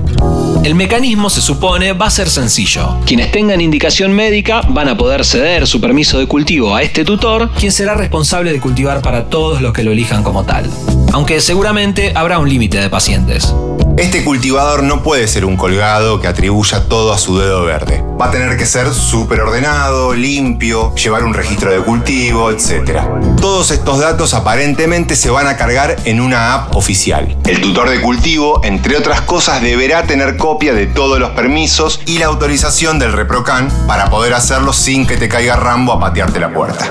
El 0.65 0.75
mecanismo 0.75 1.29
se 1.29 1.43
supone 1.43 1.93
va 1.93 2.07
a 2.07 2.11
ser 2.11 2.31
sencillo. 2.31 2.97
Quienes 3.05 3.31
tengan 3.31 3.61
indicación 3.61 4.13
médica 4.13 4.63
van 4.67 4.89
a 4.89 4.97
poder 4.97 5.27
ceder 5.27 5.67
su 5.67 5.83
permiso 5.83 6.19
de 6.19 6.27
cultivo 6.27 6.75
a 6.75 6.83
este 6.83 7.05
tutor, 7.05 7.51
quien 7.51 7.71
será 7.71 7.93
responsable 7.95 8.51
de 8.51 8.61
cultivar 8.61 9.03
para 9.03 9.27
todos 9.27 9.61
los 9.61 9.75
que 9.75 9.83
lo 9.83 9.93
elijan 9.93 10.23
como 10.23 10.45
tal. 10.45 10.71
Aunque 11.15 11.41
seguramente 11.41 12.13
habrá 12.17 12.41
un 12.41 12.49
límite 12.49 12.81
de 12.81 12.91
pacientes. 12.91 13.55
Este 13.97 14.25
cultivador 14.25 14.83
no 14.83 15.05
puede 15.05 15.29
ser 15.29 15.45
un 15.45 15.57
colgado 15.57 16.21
que 16.21 16.27
atribuya 16.27 16.89
todo 16.89 17.13
a 17.13 17.19
su 17.19 17.39
dedo 17.39 17.63
verde. 17.63 18.03
Va 18.21 18.27
a 18.27 18.31
tener 18.33 18.57
que 18.57 18.67
ser 18.67 18.93
súper 18.93 19.41
ordenado, 19.41 20.13
limpio, 20.13 20.93
llevar 20.97 21.23
un 21.23 21.33
registro 21.33 21.71
de 21.71 21.79
cultivo, 21.79 22.51
etc. 22.51 23.03
Todos 23.41 23.71
estos 23.71 24.01
datos 24.01 24.35
aparentemente 24.35 25.15
se 25.15 25.31
van 25.31 25.47
a 25.47 25.57
cargar 25.57 25.95
en 26.05 26.21
una 26.21 26.53
app 26.53 26.75
oficial. 26.75 27.37
El 27.47 27.61
tutor 27.61 27.91
de 27.91 28.01
cultivo, 28.01 28.61
entre 28.65 28.97
otras 28.97 29.21
cosas, 29.21 29.63
deberá 29.63 30.03
tener 30.09 30.37
copia 30.37 30.75
de 30.75 30.89
todos 30.89 31.21
los 31.21 31.31
permisos 31.31 32.01
y 32.07 32.19
la 32.19 32.27
autorización 32.27 32.99
del 32.99 33.13
ReproCan 33.13 33.69
para 33.87 34.11
poder 34.11 34.35
hacerlo 34.35 34.73
sin 34.73 35.07
que 35.07 35.17
te 35.17 35.29
caiga 35.29 35.55
Rambo 35.55 35.93
a 35.93 36.01
patearte 36.01 36.41
la 36.41 36.53
puerta. 36.53 36.91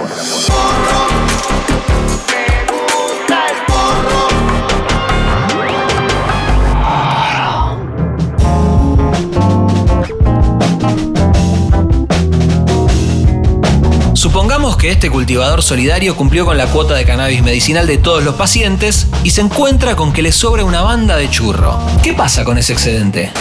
Que 14.84 14.92
este 14.92 15.10
cultivador 15.10 15.64
solidario 15.64 16.18
cumplió 16.18 16.46
con 16.46 16.58
la 16.58 16.68
cuota 16.68 16.94
de 16.96 17.06
cannabis 17.06 17.42
medicinal 17.42 17.88
de 17.88 17.98
todos 17.98 18.22
los 18.22 18.36
pacientes 18.36 19.08
y 19.24 19.30
se 19.30 19.40
encuentra 19.40 19.96
con 19.96 20.12
que 20.12 20.22
le 20.22 20.34
sobra 20.34 20.66
una 20.66 20.82
banda 20.82 21.16
de 21.16 21.30
churro. 21.30 21.80
¿Qué 22.04 22.14
pasa 22.14 22.44
con 22.44 22.58
ese 22.58 22.74
excedente? 22.74 23.32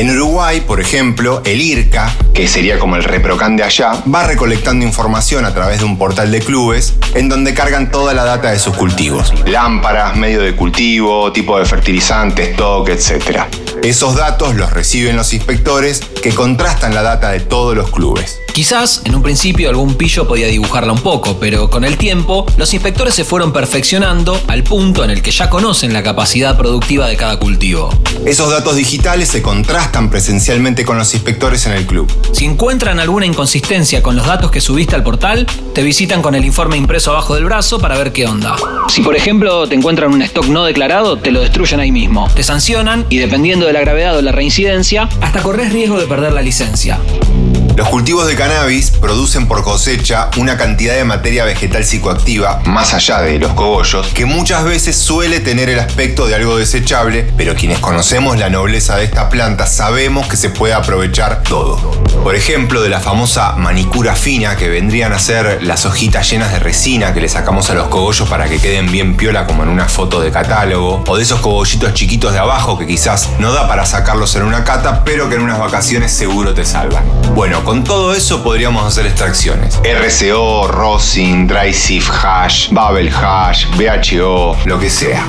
En 0.00 0.08
Uruguay, 0.08 0.62
por 0.62 0.80
ejemplo, 0.80 1.42
el 1.44 1.60
IRCA, 1.60 2.10
que 2.32 2.48
sería 2.48 2.78
como 2.78 2.96
el 2.96 3.04
ReproCan 3.04 3.58
de 3.58 3.64
allá, 3.64 4.02
va 4.12 4.26
recolectando 4.26 4.82
información 4.82 5.44
a 5.44 5.52
través 5.52 5.80
de 5.80 5.84
un 5.84 5.98
portal 5.98 6.32
de 6.32 6.40
clubes 6.40 6.94
en 7.12 7.28
donde 7.28 7.52
cargan 7.52 7.90
toda 7.90 8.14
la 8.14 8.24
data 8.24 8.50
de 8.50 8.58
sus 8.58 8.74
cultivos. 8.74 9.34
Lámparas, 9.44 10.16
medio 10.16 10.40
de 10.40 10.56
cultivo, 10.56 11.30
tipo 11.32 11.58
de 11.58 11.66
fertilizante, 11.66 12.52
stock, 12.52 12.88
etc. 12.88 13.40
Esos 13.82 14.16
datos 14.16 14.54
los 14.54 14.72
reciben 14.72 15.16
los 15.16 15.34
inspectores 15.34 16.00
que 16.00 16.32
contrastan 16.32 16.94
la 16.94 17.02
data 17.02 17.30
de 17.32 17.40
todos 17.40 17.76
los 17.76 17.90
clubes. 17.90 18.40
Quizás 18.52 19.02
en 19.04 19.14
un 19.14 19.22
principio 19.22 19.70
algún 19.70 19.94
pillo 19.94 20.26
podía 20.26 20.48
dibujarla 20.48 20.92
un 20.92 21.00
poco, 21.00 21.38
pero 21.38 21.70
con 21.70 21.84
el 21.84 21.96
tiempo 21.96 22.46
los 22.56 22.74
inspectores 22.74 23.14
se 23.14 23.24
fueron 23.24 23.52
perfeccionando 23.52 24.40
al 24.48 24.64
punto 24.64 25.04
en 25.04 25.10
el 25.10 25.22
que 25.22 25.30
ya 25.30 25.48
conocen 25.48 25.92
la 25.92 26.02
capacidad 26.02 26.58
productiva 26.58 27.06
de 27.06 27.16
cada 27.16 27.38
cultivo. 27.38 27.90
Esos 28.26 28.50
datos 28.50 28.76
digitales 28.76 29.28
se 29.28 29.40
contrastan 29.40 30.10
presencialmente 30.10 30.84
con 30.84 30.98
los 30.98 31.14
inspectores 31.14 31.64
en 31.66 31.72
el 31.72 31.86
club. 31.86 32.10
Si 32.32 32.44
encuentran 32.44 32.98
alguna 32.98 33.24
inconsistencia 33.24 34.02
con 34.02 34.16
los 34.16 34.26
datos 34.26 34.50
que 34.50 34.60
subiste 34.60 34.96
al 34.96 35.04
portal, 35.04 35.46
te 35.74 35.82
visitan 35.82 36.20
con 36.20 36.34
el 36.34 36.44
informe 36.44 36.76
impreso 36.76 37.12
abajo 37.12 37.34
del 37.34 37.44
brazo 37.44 37.78
para 37.78 37.96
ver 37.96 38.12
qué 38.12 38.26
onda. 38.26 38.56
Si 38.88 39.00
por 39.00 39.16
ejemplo 39.16 39.68
te 39.68 39.76
encuentran 39.76 40.12
un 40.12 40.22
stock 40.22 40.46
no 40.46 40.64
declarado, 40.64 41.18
te 41.18 41.30
lo 41.30 41.40
destruyen 41.40 41.80
ahí 41.80 41.92
mismo. 41.92 42.28
Te 42.34 42.42
sancionan 42.42 43.06
y 43.08 43.18
dependiendo 43.18 43.66
de 43.66 43.72
la 43.72 43.80
gravedad 43.80 44.16
o 44.16 44.22
la 44.22 44.32
reincidencia, 44.32 45.08
hasta 45.20 45.40
corres 45.42 45.72
riesgo 45.72 45.98
de 45.98 46.06
perder 46.06 46.32
la 46.32 46.42
licencia. 46.42 46.98
Los 47.76 47.88
cultivos 47.88 48.26
de 48.26 48.36
cannabis 48.40 48.90
producen 48.90 49.46
por 49.46 49.62
cosecha 49.62 50.30
una 50.38 50.56
cantidad 50.56 50.94
de 50.94 51.04
materia 51.04 51.44
vegetal 51.44 51.84
psicoactiva, 51.84 52.62
más 52.64 52.94
allá 52.94 53.20
de 53.20 53.38
los 53.38 53.52
cogollos, 53.52 54.06
que 54.14 54.24
muchas 54.24 54.64
veces 54.64 54.96
suele 54.96 55.40
tener 55.40 55.68
el 55.68 55.78
aspecto 55.78 56.26
de 56.26 56.36
algo 56.36 56.56
desechable, 56.56 57.30
pero 57.36 57.54
quienes 57.54 57.80
conocemos 57.80 58.38
la 58.38 58.48
nobleza 58.48 58.96
de 58.96 59.04
esta 59.04 59.28
planta 59.28 59.66
sabemos 59.66 60.26
que 60.26 60.38
se 60.38 60.48
puede 60.48 60.72
aprovechar 60.72 61.42
todo. 61.42 61.76
Por 62.24 62.34
ejemplo, 62.34 62.80
de 62.80 62.88
la 62.88 63.00
famosa 63.00 63.56
manicura 63.56 64.14
fina, 64.14 64.56
que 64.56 64.68
vendrían 64.68 65.12
a 65.12 65.18
ser 65.18 65.62
las 65.62 65.84
hojitas 65.84 66.30
llenas 66.30 66.50
de 66.50 66.60
resina 66.60 67.12
que 67.12 67.20
le 67.20 67.28
sacamos 67.28 67.68
a 67.68 67.74
los 67.74 67.88
cogollos 67.88 68.26
para 68.26 68.48
que 68.48 68.58
queden 68.58 68.90
bien 68.90 69.18
piola 69.18 69.46
como 69.46 69.64
en 69.64 69.68
una 69.68 69.86
foto 69.86 70.18
de 70.22 70.30
catálogo, 70.30 71.04
o 71.06 71.16
de 71.18 71.22
esos 71.22 71.40
cogollitos 71.40 71.92
chiquitos 71.92 72.32
de 72.32 72.38
abajo 72.38 72.78
que 72.78 72.86
quizás 72.86 73.28
no 73.38 73.52
da 73.52 73.68
para 73.68 73.84
sacarlos 73.84 74.34
en 74.36 74.44
una 74.44 74.64
cata, 74.64 75.04
pero 75.04 75.28
que 75.28 75.34
en 75.34 75.42
unas 75.42 75.58
vacaciones 75.58 76.10
seguro 76.10 76.54
te 76.54 76.64
salvan. 76.64 77.04
Bueno, 77.34 77.64
con 77.64 77.84
todo 77.84 78.14
eso 78.14 78.29
podríamos 78.38 78.84
hacer 78.84 79.06
extracciones. 79.06 79.80
RCO, 79.82 80.68
rosin, 80.68 81.46
dry 81.46 81.74
sieve 81.74 82.06
hash, 82.06 82.70
bubble 82.70 83.10
hash, 83.10 83.66
BHO, 83.76 84.56
lo 84.64 84.78
que 84.78 84.88
sea. 84.88 85.26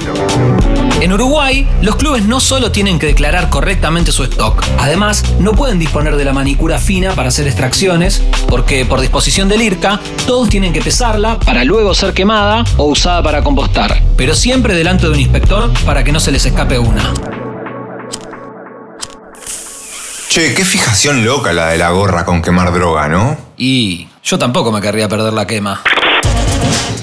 En 1.01 1.11
Uruguay, 1.11 1.67
los 1.81 1.95
clubes 1.95 2.25
no 2.25 2.39
solo 2.39 2.71
tienen 2.71 2.99
que 2.99 3.07
declarar 3.07 3.49
correctamente 3.49 4.11
su 4.11 4.23
stock, 4.23 4.63
además 4.77 5.23
no 5.39 5.53
pueden 5.53 5.79
disponer 5.79 6.15
de 6.15 6.25
la 6.25 6.33
manicura 6.33 6.77
fina 6.77 7.13
para 7.13 7.29
hacer 7.29 7.47
extracciones, 7.47 8.21
porque 8.47 8.85
por 8.85 9.01
disposición 9.01 9.49
del 9.49 9.63
IRCA, 9.63 9.99
todos 10.27 10.49
tienen 10.49 10.73
que 10.73 10.81
pesarla 10.81 11.39
para 11.39 11.63
luego 11.63 11.95
ser 11.95 12.13
quemada 12.13 12.63
o 12.77 12.85
usada 12.85 13.23
para 13.23 13.43
compostar, 13.43 14.01
pero 14.15 14.35
siempre 14.35 14.75
delante 14.75 15.07
de 15.07 15.13
un 15.13 15.19
inspector 15.19 15.71
para 15.85 16.03
que 16.03 16.11
no 16.11 16.19
se 16.19 16.31
les 16.31 16.45
escape 16.45 16.77
una. 16.77 17.40
Che, 20.33 20.53
qué 20.53 20.63
fijación 20.63 21.25
loca 21.25 21.51
la 21.51 21.71
de 21.71 21.77
la 21.77 21.89
gorra 21.89 22.23
con 22.23 22.41
quemar 22.41 22.71
droga, 22.71 23.09
¿no? 23.09 23.35
Y 23.57 24.07
yo 24.23 24.39
tampoco 24.39 24.71
me 24.71 24.79
querría 24.79 25.09
perder 25.09 25.33
la 25.33 25.45
quema. 25.45 25.81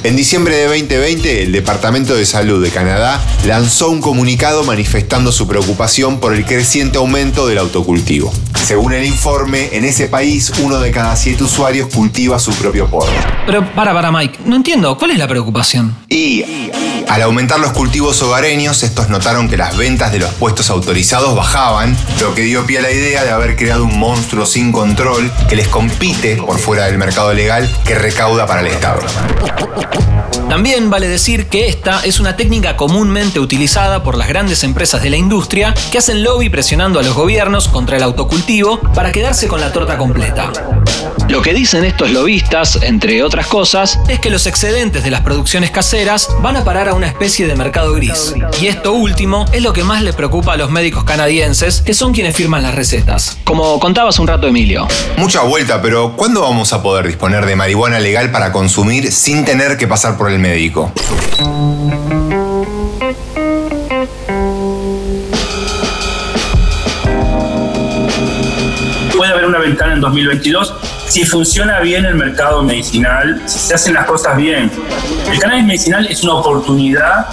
En 0.02 0.16
diciembre 0.16 0.56
de 0.56 0.64
2020, 0.64 1.42
el 1.42 1.52
Departamento 1.52 2.14
de 2.14 2.24
Salud 2.24 2.64
de 2.64 2.70
Canadá 2.70 3.20
lanzó 3.44 3.90
un 3.90 4.00
comunicado 4.00 4.64
manifestando 4.64 5.30
su 5.30 5.46
preocupación 5.46 6.20
por 6.20 6.34
el 6.34 6.46
creciente 6.46 6.96
aumento 6.96 7.46
del 7.46 7.58
autocultivo. 7.58 8.32
Según 8.64 8.94
el 8.94 9.04
informe, 9.04 9.68
en 9.72 9.84
ese 9.84 10.08
país 10.08 10.50
uno 10.62 10.78
de 10.78 10.90
cada 10.90 11.14
siete 11.14 11.44
usuarios 11.44 11.92
cultiva 11.94 12.38
su 12.38 12.52
propio 12.54 12.86
porro. 12.86 13.12
Pero 13.44 13.74
para, 13.74 13.92
para, 13.92 14.10
Mike, 14.10 14.38
no 14.46 14.56
entiendo, 14.56 14.96
¿cuál 14.96 15.10
es 15.10 15.18
la 15.18 15.28
preocupación? 15.28 15.94
Y 16.08 16.70
al 17.08 17.22
aumentar 17.22 17.58
los 17.58 17.72
cultivos 17.72 18.20
hogareños, 18.22 18.82
estos 18.82 19.08
notaron 19.08 19.48
que 19.48 19.56
las 19.56 19.76
ventas 19.76 20.12
de 20.12 20.18
los 20.18 20.32
puestos 20.34 20.70
autorizados 20.70 21.34
bajaban, 21.34 21.96
lo 22.20 22.34
que 22.34 22.42
dio 22.42 22.66
pie 22.66 22.78
a 22.78 22.82
la 22.82 22.90
idea 22.90 23.24
de 23.24 23.30
haber 23.30 23.56
creado 23.56 23.84
un 23.84 23.98
monstruo 23.98 24.44
sin 24.44 24.72
control 24.72 25.32
que 25.48 25.56
les 25.56 25.68
compite 25.68 26.36
por 26.36 26.58
fuera 26.58 26.84
del 26.86 26.98
mercado 26.98 27.32
legal 27.32 27.68
que 27.84 27.94
recauda 27.94 28.46
para 28.46 28.60
el 28.60 28.68
Estado. 28.68 29.00
También 30.48 30.88
vale 30.88 31.08
decir 31.08 31.46
que 31.46 31.68
esta 31.68 32.00
es 32.04 32.20
una 32.20 32.36
técnica 32.36 32.76
comúnmente 32.76 33.38
utilizada 33.38 34.02
por 34.02 34.16
las 34.16 34.28
grandes 34.28 34.64
empresas 34.64 35.02
de 35.02 35.10
la 35.10 35.16
industria 35.16 35.74
que 35.92 35.98
hacen 35.98 36.22
lobby 36.22 36.48
presionando 36.48 36.98
a 36.98 37.02
los 37.02 37.14
gobiernos 37.14 37.68
contra 37.68 37.98
el 37.98 38.02
autocultivo 38.02 38.80
para 38.94 39.12
quedarse 39.12 39.46
con 39.46 39.60
la 39.60 39.72
torta 39.72 39.98
completa. 39.98 40.50
Lo 41.28 41.42
que 41.42 41.52
dicen 41.52 41.84
estos 41.84 42.10
lobistas, 42.10 42.78
entre 42.80 43.22
otras 43.22 43.46
cosas, 43.46 43.98
es 44.08 44.18
que 44.18 44.30
los 44.30 44.46
excedentes 44.46 45.04
de 45.04 45.10
las 45.10 45.20
producciones 45.20 45.70
caseras 45.70 46.30
van 46.40 46.56
a 46.56 46.64
parar 46.64 46.88
a 46.88 46.94
una 46.98 47.06
especie 47.06 47.46
de 47.46 47.54
mercado 47.54 47.94
gris. 47.94 48.34
Y 48.60 48.66
esto 48.66 48.92
último 48.92 49.46
es 49.52 49.62
lo 49.62 49.72
que 49.72 49.84
más 49.84 50.02
le 50.02 50.12
preocupa 50.12 50.54
a 50.54 50.56
los 50.56 50.72
médicos 50.72 51.04
canadienses, 51.04 51.80
que 51.80 51.94
son 51.94 52.12
quienes 52.12 52.34
firman 52.34 52.64
las 52.64 52.74
recetas. 52.74 53.38
Como 53.44 53.78
contabas 53.78 54.18
un 54.18 54.26
rato, 54.26 54.48
Emilio. 54.48 54.88
Mucha 55.16 55.42
vuelta, 55.42 55.80
pero 55.80 56.16
¿cuándo 56.16 56.40
vamos 56.40 56.72
a 56.72 56.82
poder 56.82 57.06
disponer 57.06 57.46
de 57.46 57.54
marihuana 57.54 58.00
legal 58.00 58.32
para 58.32 58.50
consumir 58.50 59.12
sin 59.12 59.44
tener 59.44 59.76
que 59.76 59.86
pasar 59.86 60.18
por 60.18 60.28
el 60.28 60.40
médico? 60.40 60.92
puede 69.16 69.32
haber 69.32 69.46
una 69.46 69.58
ventana 69.58 69.94
en 69.94 70.00
2022 70.00 70.74
si 71.08 71.24
funciona 71.24 71.80
bien 71.80 72.04
el 72.04 72.14
mercado 72.14 72.62
medicinal, 72.62 73.40
si 73.46 73.58
se 73.58 73.74
hacen 73.74 73.94
las 73.94 74.06
cosas 74.06 74.36
bien. 74.36 74.70
El 75.30 75.38
cannabis 75.38 75.64
medicinal 75.64 76.06
es 76.06 76.22
una 76.22 76.34
oportunidad 76.34 77.26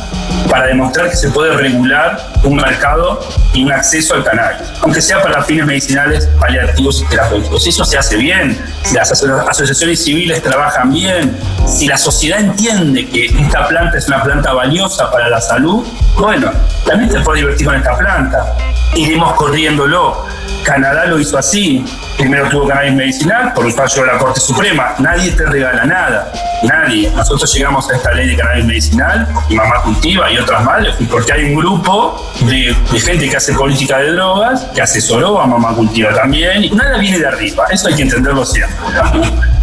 para 0.49 0.67
demostrar 0.67 1.09
que 1.09 1.15
se 1.15 1.29
puede 1.29 1.55
regular 1.57 2.17
un 2.43 2.55
mercado 2.55 3.19
y 3.53 3.63
un 3.63 3.71
acceso 3.71 4.13
al 4.13 4.23
cannabis, 4.23 4.61
aunque 4.81 5.01
sea 5.01 5.21
para 5.21 5.43
fines 5.43 5.65
medicinales, 5.65 6.27
paliativos 6.39 7.01
y 7.01 7.05
terapéuticos. 7.05 7.63
Si 7.63 7.69
eso 7.69 7.83
se 7.83 7.97
hace 7.97 8.15
bien, 8.17 8.57
si 8.83 8.95
las 8.95 9.11
aso- 9.11 9.45
asociaciones 9.49 10.03
civiles 10.03 10.41
trabajan 10.41 10.91
bien, 10.91 11.37
si 11.67 11.87
la 11.87 11.97
sociedad 11.97 12.39
entiende 12.39 13.07
que 13.09 13.25
esta 13.25 13.67
planta 13.67 13.97
es 13.97 14.07
una 14.07 14.23
planta 14.23 14.53
valiosa 14.53 15.11
para 15.11 15.29
la 15.29 15.41
salud, 15.41 15.85
bueno, 16.17 16.51
también 16.85 17.09
te 17.09 17.19
puedes 17.21 17.41
divertir 17.41 17.65
con 17.67 17.75
esta 17.75 17.97
planta. 17.97 18.55
Iremos 18.95 19.33
corriéndolo. 19.33 20.25
Canadá 20.63 21.05
lo 21.05 21.19
hizo 21.19 21.37
así. 21.37 21.83
Primero 22.17 22.47
tuvo 22.49 22.67
cannabis 22.67 22.93
medicinal 22.93 23.53
por 23.53 23.65
un 23.65 23.73
fallo 23.73 24.01
de 24.01 24.07
la 24.07 24.17
Corte 24.17 24.39
Suprema. 24.39 24.95
Nadie 24.99 25.31
te 25.31 25.45
regala 25.45 25.85
nada. 25.85 26.31
Nadie. 26.63 27.11
Nosotros 27.11 27.53
llegamos 27.53 27.89
a 27.89 27.95
esta 27.95 28.13
ley 28.13 28.27
de 28.29 28.37
cannabis 28.37 28.65
medicinal, 28.65 29.27
y 29.49 29.55
Mamá 29.55 29.81
Cultiva 29.83 30.31
y 30.31 30.37
otras 30.37 30.63
más, 30.63 30.87
porque 31.09 31.33
hay 31.33 31.45
un 31.45 31.55
grupo 31.55 32.31
de, 32.41 32.75
de 32.91 32.99
gente 32.99 33.29
que 33.29 33.35
hace 33.35 33.53
política 33.53 33.97
de 33.97 34.11
drogas, 34.11 34.63
que 34.73 34.81
asesoró 34.81 35.41
a 35.41 35.47
Mamá 35.47 35.73
Cultiva 35.75 36.13
también. 36.13 36.63
Y 36.63 36.69
nada 36.71 36.97
viene 36.97 37.19
de 37.19 37.27
arriba. 37.27 37.65
Eso 37.69 37.89
hay 37.89 37.95
que 37.95 38.03
entenderlo 38.03 38.45
siempre. 38.45 38.75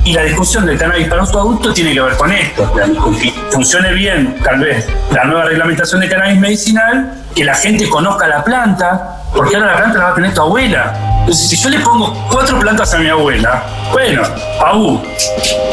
Y 0.04 0.12
la 0.12 0.22
discusión 0.22 0.66
del 0.66 0.78
cannabis 0.78 1.08
para 1.08 1.22
uso 1.22 1.38
adulto 1.38 1.72
tiene 1.72 1.94
que 1.94 2.00
ver 2.00 2.16
con 2.16 2.32
esto. 2.32 2.70
Con 3.00 3.18
que 3.18 3.32
funcione 3.50 3.92
bien, 3.92 4.36
tal 4.42 4.58
vez, 4.60 4.86
la 5.10 5.24
nueva 5.24 5.44
reglamentación 5.44 6.00
de 6.00 6.08
cannabis 6.08 6.38
medicinal, 6.38 7.12
que 7.34 7.44
la 7.44 7.54
gente 7.54 7.88
conozca 7.88 8.26
la 8.26 8.42
planta, 8.44 9.18
porque 9.34 9.56
ahora 9.56 9.72
la 9.72 9.76
planta 9.78 9.98
la 9.98 10.04
va 10.04 10.10
a 10.10 10.14
tener 10.14 10.34
tu 10.34 10.40
abuela. 10.42 10.92
Entonces, 11.20 11.50
si 11.50 11.56
yo 11.56 11.68
le 11.70 11.78
pongo 11.78 12.28
cuatro 12.42 12.58
plantas 12.58 12.92
a 12.92 12.98
mi 12.98 13.08
abuela, 13.08 13.62
bueno, 13.92 14.24
Abu, 14.66 15.00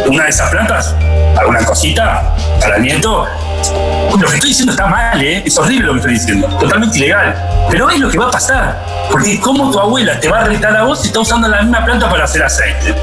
una 0.06 0.26
de 0.26 0.30
esas 0.30 0.52
plantas, 0.52 0.96
alguna 1.36 1.66
cosita 1.66 2.32
para 2.62 2.76
el 2.76 2.84
nieto. 2.84 3.26
Lo 4.20 4.28
que 4.28 4.36
estoy 4.36 4.50
diciendo 4.50 4.72
está 4.74 4.88
mal, 4.88 5.22
¿eh? 5.22 5.44
es 5.46 5.58
horrible 5.58 5.88
lo 5.88 5.94
que 5.94 6.00
estoy 6.00 6.14
diciendo, 6.14 6.48
totalmente 6.60 6.98
ilegal. 6.98 7.36
Pero 7.70 7.90
es 7.90 8.00
lo 8.00 8.10
que 8.10 8.18
va 8.18 8.28
a 8.28 8.32
pasar, 8.32 8.78
porque 9.12 9.40
como 9.40 9.72
tu 9.72 9.80
abuela 9.80 10.20
te 10.20 10.28
va 10.28 10.40
a 10.40 10.44
retar 10.44 10.76
a 10.76 10.84
vos 10.84 11.02
si 11.02 11.08
está 11.08 11.20
usando 11.20 11.48
la 11.48 11.62
misma 11.62 11.86
planta 11.86 12.10
para 12.10 12.26
hacer 12.26 12.44
aceite. 12.44 12.96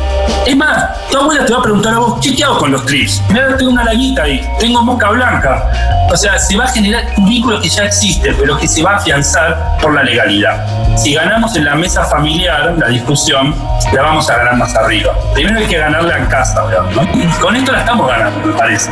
Es 0.47 0.57
más, 0.57 1.09
tu 1.11 1.19
abuela 1.19 1.47
te 1.47 1.53
va 1.53 1.61
a 1.61 1.62
preguntar 1.62 1.95
a 1.95 1.99
vos, 1.99 2.19
¿qué, 2.21 2.35
qué 2.35 2.45
hago 2.45 2.59
con 2.59 2.73
los 2.73 2.85
trips? 2.85 3.23
Mira, 3.31 3.57
tengo 3.57 3.71
una 3.71 3.85
laguita 3.85 4.25
ahí, 4.25 4.47
tengo 4.59 4.83
mosca 4.83 5.11
blanca. 5.11 5.71
O 6.12 6.16
sea, 6.16 6.38
se 6.38 6.57
va 6.57 6.64
a 6.64 6.69
generar 6.69 7.05
un 7.16 7.25
vínculo 7.25 7.61
que 7.61 7.69
ya 7.69 7.85
existe, 7.85 8.35
pero 8.35 8.59
que 8.59 8.69
se 8.69 8.83
va 8.83 8.92
a 8.92 8.97
afianzar 8.97 9.79
por 9.81 9.95
la 9.95 10.03
legalidad. 10.03 10.66
Si 10.97 11.14
ganamos 11.14 11.57
en 11.57 11.64
la 11.64 11.75
mesa 11.75 12.05
familiar 12.05 12.75
la 12.79 12.88
discusión, 12.88 13.55
la 13.92 14.03
vamos 14.03 14.29
a 14.31 14.37
ganar 14.37 14.57
más 14.57 14.75
arriba. 14.75 15.12
Primero 15.35 15.59
hay 15.59 15.66
que 15.66 15.79
ganarla 15.79 16.19
en 16.19 16.27
casa, 16.27 16.64
¿verdad? 16.64 16.85
Con 17.40 17.57
esto 17.57 17.73
la 17.73 17.81
estamos 17.81 18.07
ganando, 18.07 18.47
me 18.47 18.53
parece. 18.53 18.90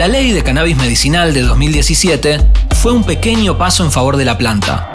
La 0.00 0.08
ley 0.08 0.32
de 0.32 0.42
cannabis 0.42 0.78
medicinal 0.78 1.34
de 1.34 1.42
2017 1.42 2.40
fue 2.76 2.90
un 2.90 3.04
pequeño 3.04 3.58
paso 3.58 3.84
en 3.84 3.92
favor 3.92 4.16
de 4.16 4.24
la 4.24 4.38
planta, 4.38 4.90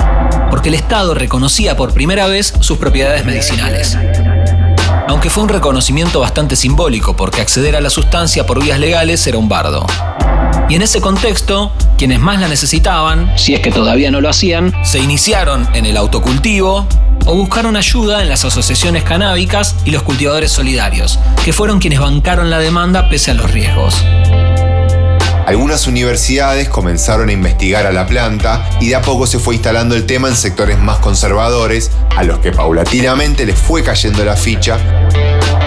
porque 0.50 0.70
el 0.70 0.74
Estado 0.74 1.14
reconocía 1.14 1.78
por 1.78 1.94
primera 1.94 2.26
vez 2.26 2.56
sus 2.60 2.80
propiedades 2.80 3.24
medicinales. 3.24 3.96
Aunque 5.08 5.30
fue 5.30 5.44
un 5.44 5.50
reconocimiento 5.50 6.22
bastante 6.22 6.56
simbólico, 6.56 7.16
porque 7.16 7.42
acceder 7.42 7.76
a 7.76 7.82
la 7.82 7.92
sustancia 7.92 8.48
por 8.48 8.64
vías 8.64 8.80
legales 8.80 9.28
era 9.28 9.38
un 9.38 9.48
bardo. 9.48 9.86
Y 10.70 10.74
en 10.74 10.82
ese 10.82 11.02
contexto, 11.02 11.72
quienes 12.00 12.20
más 12.20 12.42
la 12.42 12.48
necesitaban, 12.48 13.32
si 13.38 13.54
es 13.54 13.60
que 13.60 13.70
todavía 13.70 14.10
no 14.10 14.22
lo 14.22 14.30
hacían, 14.30 14.74
se 14.84 14.98
iniciaron 14.98 15.68
en 15.76 15.86
el 15.86 15.98
autocultivo 15.98 16.88
o 17.28 17.36
buscaron 17.36 17.76
ayuda 17.76 18.24
en 18.24 18.30
las 18.30 18.44
asociaciones 18.44 19.04
canábicas 19.04 19.76
y 19.86 19.92
los 19.92 20.02
cultivadores 20.02 20.52
solidarios, 20.52 21.20
que 21.44 21.54
fueron 21.54 21.78
quienes 21.78 22.00
bancaron 22.00 22.50
la 22.50 22.58
demanda 22.58 23.08
pese 23.08 23.30
a 23.30 23.34
los 23.36 23.52
riesgos. 23.52 24.04
Algunas 25.46 25.86
universidades 25.86 26.70
comenzaron 26.70 27.30
a 27.30 27.32
investigar 27.32 27.86
a 27.86 27.92
la 27.92 28.08
planta 28.08 28.68
y 28.82 28.90
de 28.90 28.96
a 28.96 29.04
poco 29.04 29.28
se 29.28 29.38
fue 29.38 29.54
instalando 29.54 29.96
el 29.96 30.08
tema 30.08 30.28
en 30.28 30.36
sectores 30.36 30.80
más 30.80 30.98
conservadores, 30.98 31.92
a 32.16 32.24
los 32.24 32.40
que 32.40 32.52
paulatinamente 32.52 33.46
les 33.46 33.58
fue 33.58 33.84
cayendo 33.84 34.26
la 34.26 34.36
ficha 34.36 34.80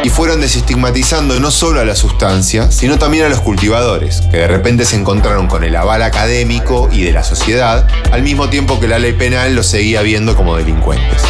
y 0.03 0.11
fueron 0.11 0.41
desestigmatizando 0.41 1.39
no 1.39 1.53
solo 1.53 1.81
a 1.81 1.85
la 1.85 1.95
sustancia, 1.95 2.73
sino 2.73 2.99
también 2.99 3.25
a 3.25 3.29
los 3.29 3.41
cultivadores, 3.41 4.23
que 4.31 4.39
de 4.39 4.49
repente 4.49 4.85
se 4.85 4.97
encontraron 4.97 5.47
con 5.47 5.63
el 5.63 5.77
aval 5.77 6.03
académico 6.03 6.89
y 6.93 7.03
de 7.03 7.13
la 7.13 7.23
sociedad, 7.23 7.87
al 8.11 8.23
mismo 8.23 8.49
tiempo 8.49 8.81
que 8.81 8.89
la 8.89 8.99
ley 8.99 9.13
penal 9.13 9.55
los 9.55 9.67
seguía 9.69 10.03
viendo 10.03 10.37
como 10.37 10.57
delincuentes. 10.57 11.23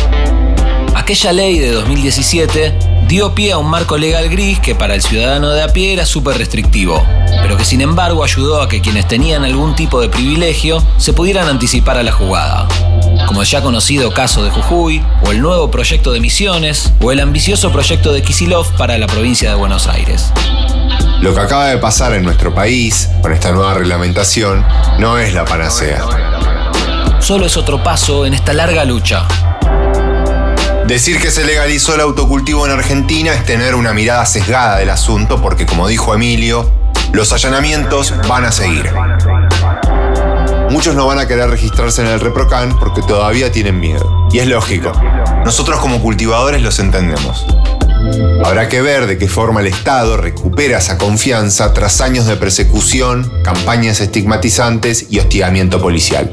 Aquella 0.95 1.33
ley 1.33 1.59
de 1.59 1.71
2017 1.71 2.98
dio 3.09 3.35
pie 3.35 3.53
a 3.53 3.59
un 3.59 3.71
marco 3.71 3.97
legal 3.97 4.29
gris 4.29 4.61
que 4.61 4.75
para 4.75 4.95
el 4.95 5.01
ciudadano 5.01 5.49
de 5.49 5.63
a 5.63 5.69
pie 5.69 5.95
era 5.95 6.05
súper 6.05 6.37
restrictivo, 6.37 7.03
pero 7.41 7.57
que 7.57 7.65
sin 7.65 7.81
embargo 7.81 8.23
ayudó 8.23 8.61
a 8.61 8.69
que 8.69 8.83
quienes 8.83 9.09
tenían 9.09 9.47
algún 9.47 9.75
tipo 9.75 10.03
de 10.03 10.11
privilegio 10.11 10.85
se 10.99 11.15
pudieran 11.15 11.49
anticipar 11.49 11.97
a 11.97 12.03
la 12.03 12.13
jugada. 12.13 12.69
Como 13.27 13.41
el 13.41 13.49
ya 13.49 13.63
conocido 13.63 14.13
caso 14.13 14.45
de 14.45 14.51
Jujuy, 14.51 15.03
o 15.23 15.31
el 15.33 15.41
nuevo 15.41 15.71
proyecto 15.71 16.13
de 16.13 16.21
Misiones, 16.21 16.93
o 17.01 17.11
el 17.11 17.21
ambicioso 17.21 17.73
proyecto 17.73 18.13
de 18.13 18.21
Kisilov 18.21 18.71
para 18.77 18.99
la 18.99 19.07
provincia 19.07 19.49
de 19.49 19.57
Buenos 19.57 19.87
Aires. 19.87 20.31
Lo 21.23 21.35
que 21.35 21.41
acaba 21.41 21.69
de 21.69 21.79
pasar 21.79 22.13
en 22.13 22.25
nuestro 22.25 22.55
país 22.55 23.09
con 23.23 23.33
esta 23.33 23.53
nueva 23.53 23.73
reglamentación 23.73 24.67
no 24.99 25.17
es 25.17 25.33
la 25.33 25.47
panacea. 25.47 26.05
Solo 27.21 27.47
es 27.47 27.57
otro 27.57 27.83
paso 27.83 28.27
en 28.27 28.35
esta 28.35 28.53
larga 28.53 28.85
lucha. 28.85 29.27
Decir 30.89 31.21
que 31.21 31.31
se 31.31 31.45
legalizó 31.45 31.95
el 31.95 32.01
autocultivo 32.01 32.65
en 32.65 32.73
Argentina 32.73 33.35
es 33.35 33.45
tener 33.45 33.75
una 33.75 33.93
mirada 33.93 34.25
sesgada 34.25 34.79
del 34.79 34.89
asunto 34.89 35.39
porque, 35.39 35.67
como 35.67 35.87
dijo 35.87 36.15
Emilio, 36.15 36.73
los 37.13 37.31
allanamientos 37.35 38.15
van 38.27 38.47
a 38.47 38.53
seguir. 38.53 38.91
Muchos 40.71 40.95
no 40.95 41.07
van 41.07 41.19
a 41.19 41.29
querer 41.29 41.51
registrarse 41.51 42.01
en 42.01 42.09
el 42.09 42.21
ReproCan 42.21 42.79
porque 42.79 43.03
todavía 43.03 43.53
tienen 43.53 43.79
miedo. 43.79 44.29
Y 44.33 44.39
es 44.39 44.47
lógico. 44.47 44.93
Nosotros 45.45 45.79
como 45.79 46.01
cultivadores 46.01 46.63
los 46.63 46.79
entendemos. 46.79 47.45
Habrá 48.43 48.71
que 48.71 48.81
ver 48.81 49.07
de 49.07 49.19
qué 49.19 49.29
forma 49.29 49.61
el 49.61 49.67
Estado 49.67 50.17
recupera 50.17 50.79
esa 50.79 50.97
confianza 50.97 51.75
tras 51.75 52.01
años 52.01 52.25
de 52.25 52.37
persecución, 52.37 53.31
campañas 53.45 54.01
estigmatizantes 54.01 55.09
y 55.11 55.19
hostigamiento 55.19 55.83
policial. 55.83 56.31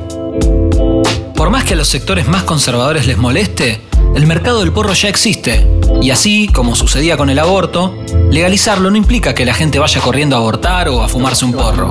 Por 1.35 1.49
más 1.49 1.65
que 1.65 1.73
a 1.73 1.75
los 1.75 1.89
sectores 1.89 2.29
más 2.29 2.43
conservadores 2.43 3.05
les 3.05 3.17
moleste, 3.17 3.81
el 4.15 4.25
mercado 4.25 4.61
del 4.61 4.71
porro 4.71 4.93
ya 4.93 5.09
existe. 5.09 5.67
Y 6.01 6.09
así, 6.09 6.47
como 6.47 6.75
sucedía 6.75 7.17
con 7.17 7.29
el 7.29 7.37
aborto, 7.37 7.97
legalizarlo 8.31 8.89
no 8.89 8.97
implica 8.97 9.35
que 9.35 9.45
la 9.45 9.53
gente 9.53 9.77
vaya 9.77 10.01
corriendo 10.01 10.35
a 10.35 10.39
abortar 10.39 10.89
o 10.89 11.03
a 11.03 11.09
fumarse 11.09 11.45
un 11.45 11.51
porro. 11.51 11.89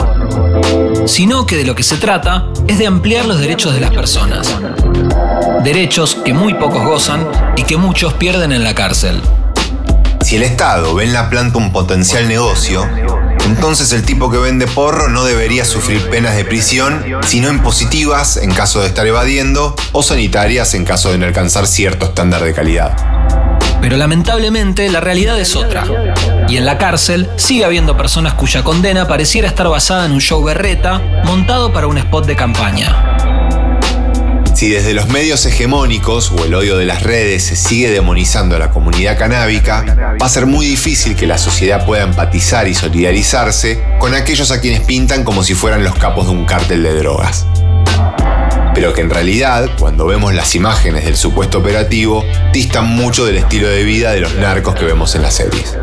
Sino 1.07 1.47
que 1.47 1.57
de 1.57 1.65
lo 1.65 1.75
que 1.75 1.83
se 1.83 1.99
trata 1.99 2.47
es 2.67 2.79
de 2.79 2.87
ampliar 2.87 3.27
los 3.27 3.39
derechos 3.39 3.75
de 3.75 3.81
las 3.81 3.91
personas. 3.91 4.57
Derechos 5.63 6.17
que 6.25 6.33
muy 6.33 6.55
pocos 6.55 6.83
gozan 6.85 7.27
y 7.57 7.65
que 7.65 7.77
muchos 7.77 8.15
pierden 8.15 8.53
en 8.53 8.65
la 8.65 8.75
cárcel. 8.75 9.21
Si 10.23 10.37
el 10.37 10.43
Estado 10.43 10.95
ve 10.95 11.05
en 11.05 11.13
la 11.13 11.29
planta 11.29 11.59
un 11.59 11.73
potencial 11.73 12.27
negocio, 12.27 12.89
entonces 13.45 13.93
el 13.93 14.05
tipo 14.05 14.31
que 14.31 14.39
vende 14.39 14.67
porro 14.67 15.09
no 15.09 15.25
debería 15.25 15.65
sufrir 15.65 16.01
penas 16.09 16.37
de 16.37 16.45
prisión, 16.45 17.05
sino 17.27 17.49
impositivas 17.49 18.37
en 18.37 18.53
caso 18.53 18.81
de 18.81 18.89
estar 18.89 19.07
evadiendo 19.07 19.75
o 19.93 20.03
sanitarias 20.03 20.75
en 20.75 20.85
caso 20.85 21.11
de 21.13 21.19
no 21.19 21.27
alcanzar 21.27 21.67
cierto 21.67 22.07
estándar 22.07 22.43
de 22.43 22.55
calidad. 22.55 22.97
Pero 23.81 23.97
lamentablemente 23.99 24.89
la 24.89 25.01
realidad 25.01 25.39
es 25.39 25.57
otra. 25.57 25.85
Y 26.49 26.57
en 26.57 26.65
la 26.65 26.79
cárcel 26.79 27.29
sigue 27.37 27.67
habiendo 27.67 27.97
personas 27.97 28.33
cuya 28.35 28.65
condena 28.65 29.07
pareciera 29.07 29.47
estar 29.47 29.69
basada 29.69 30.07
en 30.07 30.13
un 30.13 30.21
show 30.21 30.43
berreta 30.43 31.03
montado 31.25 31.73
para 31.73 31.87
un 31.87 31.99
spot 31.99 32.25
de 32.27 32.37
campaña. 32.37 33.24
Si 34.55 34.69
desde 34.69 34.95
los 34.95 35.09
medios 35.09 35.45
hegemónicos 35.47 36.31
o 36.31 36.45
el 36.45 36.55
odio 36.55 36.77
de 36.77 36.87
las 36.87 37.03
redes 37.03 37.43
se 37.45 37.57
sigue 37.57 37.91
demonizando 37.91 38.55
a 38.55 38.61
la 38.61 38.71
comunidad 38.71 39.19
canábica, 39.19 39.85
va 40.21 40.27
a 40.27 40.29
ser 40.29 40.47
muy 40.47 40.65
difícil 40.65 41.17
que 41.17 41.27
la 41.27 41.39
sociedad 41.39 41.85
pueda 41.85 42.05
empatizar 42.05 42.69
y 42.69 42.75
solidarizarse 42.75 43.83
con 43.99 44.15
aquellos 44.15 44.53
a 44.53 44.61
quienes 44.61 44.83
pintan 44.83 45.25
como 45.25 45.43
si 45.43 45.55
fueran 45.55 45.83
los 45.83 45.97
capos 45.97 46.27
de 46.27 46.33
un 46.33 46.45
cártel 46.45 46.85
de 46.85 46.95
drogas. 46.95 47.47
Pero 48.75 48.93
que 48.93 49.01
en 49.01 49.11
realidad, 49.11 49.71
cuando 49.77 50.07
vemos 50.07 50.33
las 50.33 50.55
imágenes 50.55 51.05
del 51.05 51.17
supuesto 51.17 51.59
operativo, 51.59 52.25
distan 52.53 52.87
mucho 52.87 53.27
del 53.27 53.39
estilo 53.39 53.69
de 53.69 53.83
vida 53.83 54.13
de 54.13 54.21
los 54.21 54.35
narcos 54.35 54.77
que 54.77 54.85
vemos 54.85 55.17
en 55.17 55.23
las 55.23 55.35
series. 55.35 55.77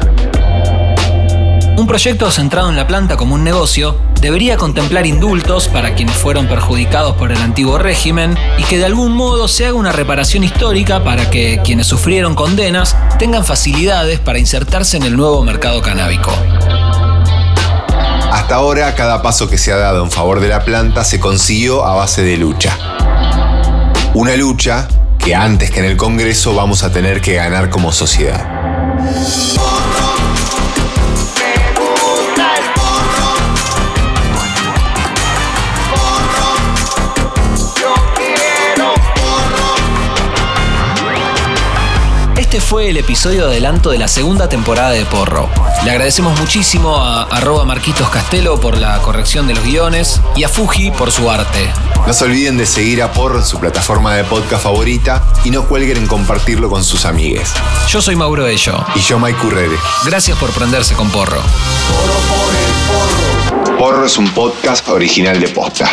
Un 1.77 1.87
proyecto 1.87 2.29
centrado 2.31 2.69
en 2.69 2.75
la 2.75 2.87
planta 2.87 3.17
como 3.17 3.35
un 3.35 3.43
negocio 3.43 3.97
debería 4.21 4.57
contemplar 4.57 5.07
indultos 5.07 5.67
para 5.67 5.95
quienes 5.95 6.15
fueron 6.15 6.47
perjudicados 6.47 7.15
por 7.15 7.31
el 7.31 7.37
antiguo 7.39 7.77
régimen 7.77 8.37
y 8.57 8.63
que 8.63 8.77
de 8.77 8.85
algún 8.85 9.13
modo 9.13 9.47
se 9.47 9.65
haga 9.65 9.75
una 9.75 9.91
reparación 9.91 10.43
histórica 10.43 11.03
para 11.03 11.29
que 11.29 11.61
quienes 11.63 11.87
sufrieron 11.87 12.35
condenas 12.35 12.95
tengan 13.17 13.43
facilidades 13.43 14.19
para 14.19 14.37
insertarse 14.37 14.97
en 14.97 15.03
el 15.03 15.15
nuevo 15.15 15.43
mercado 15.43 15.81
canábico. 15.81 16.31
Hasta 18.31 18.55
ahora, 18.55 18.93
cada 18.95 19.21
paso 19.21 19.49
que 19.49 19.57
se 19.57 19.71
ha 19.73 19.77
dado 19.77 20.03
en 20.03 20.11
favor 20.11 20.39
de 20.39 20.47
la 20.47 20.63
planta 20.63 21.03
se 21.03 21.19
consiguió 21.19 21.85
a 21.85 21.95
base 21.95 22.21
de 22.21 22.37
lucha. 22.37 22.77
Una 24.13 24.35
lucha 24.35 24.87
que 25.17 25.35
antes 25.35 25.71
que 25.71 25.79
en 25.79 25.85
el 25.85 25.97
Congreso 25.97 26.53
vamos 26.53 26.83
a 26.83 26.91
tener 26.91 27.21
que 27.21 27.35
ganar 27.35 27.69
como 27.69 27.91
sociedad. 27.91 28.47
Este 42.51 42.59
fue 42.59 42.89
el 42.89 42.97
episodio 42.97 43.45
de 43.45 43.53
adelanto 43.53 43.91
de 43.91 43.97
la 43.97 44.09
segunda 44.09 44.49
temporada 44.49 44.89
de 44.89 45.05
Porro. 45.05 45.47
Le 45.85 45.91
agradecemos 45.91 46.37
muchísimo 46.37 46.97
a 46.97 47.23
arroba 47.23 47.63
Marquitos 47.63 48.09
Castelo 48.09 48.59
por 48.59 48.77
la 48.77 49.01
corrección 49.01 49.47
de 49.47 49.53
los 49.53 49.63
guiones 49.63 50.19
y 50.35 50.43
a 50.43 50.49
Fuji 50.49 50.91
por 50.91 51.13
su 51.13 51.31
arte. 51.31 51.71
No 52.05 52.11
se 52.11 52.25
olviden 52.25 52.57
de 52.57 52.65
seguir 52.65 53.03
a 53.03 53.13
Porro 53.13 53.39
en 53.39 53.45
su 53.45 53.57
plataforma 53.57 54.13
de 54.15 54.25
podcast 54.25 54.63
favorita 54.63 55.23
y 55.45 55.49
no 55.49 55.63
cuelguen 55.63 55.95
en 55.95 56.07
compartirlo 56.07 56.69
con 56.69 56.83
sus 56.83 57.05
amigues. 57.05 57.53
Yo 57.87 58.01
soy 58.01 58.17
Mauro 58.17 58.45
Ello. 58.45 58.85
Y 58.95 58.99
yo 58.99 59.17
Mike 59.17 59.39
Currere. 59.39 59.77
Gracias 60.03 60.37
por 60.37 60.49
prenderse 60.51 60.93
con 60.93 61.09
Porro. 61.09 61.41
Porro 63.79 64.05
es 64.05 64.17
un 64.17 64.29
podcast 64.33 64.89
original 64.89 65.39
de 65.39 65.47
Posta. 65.47 65.89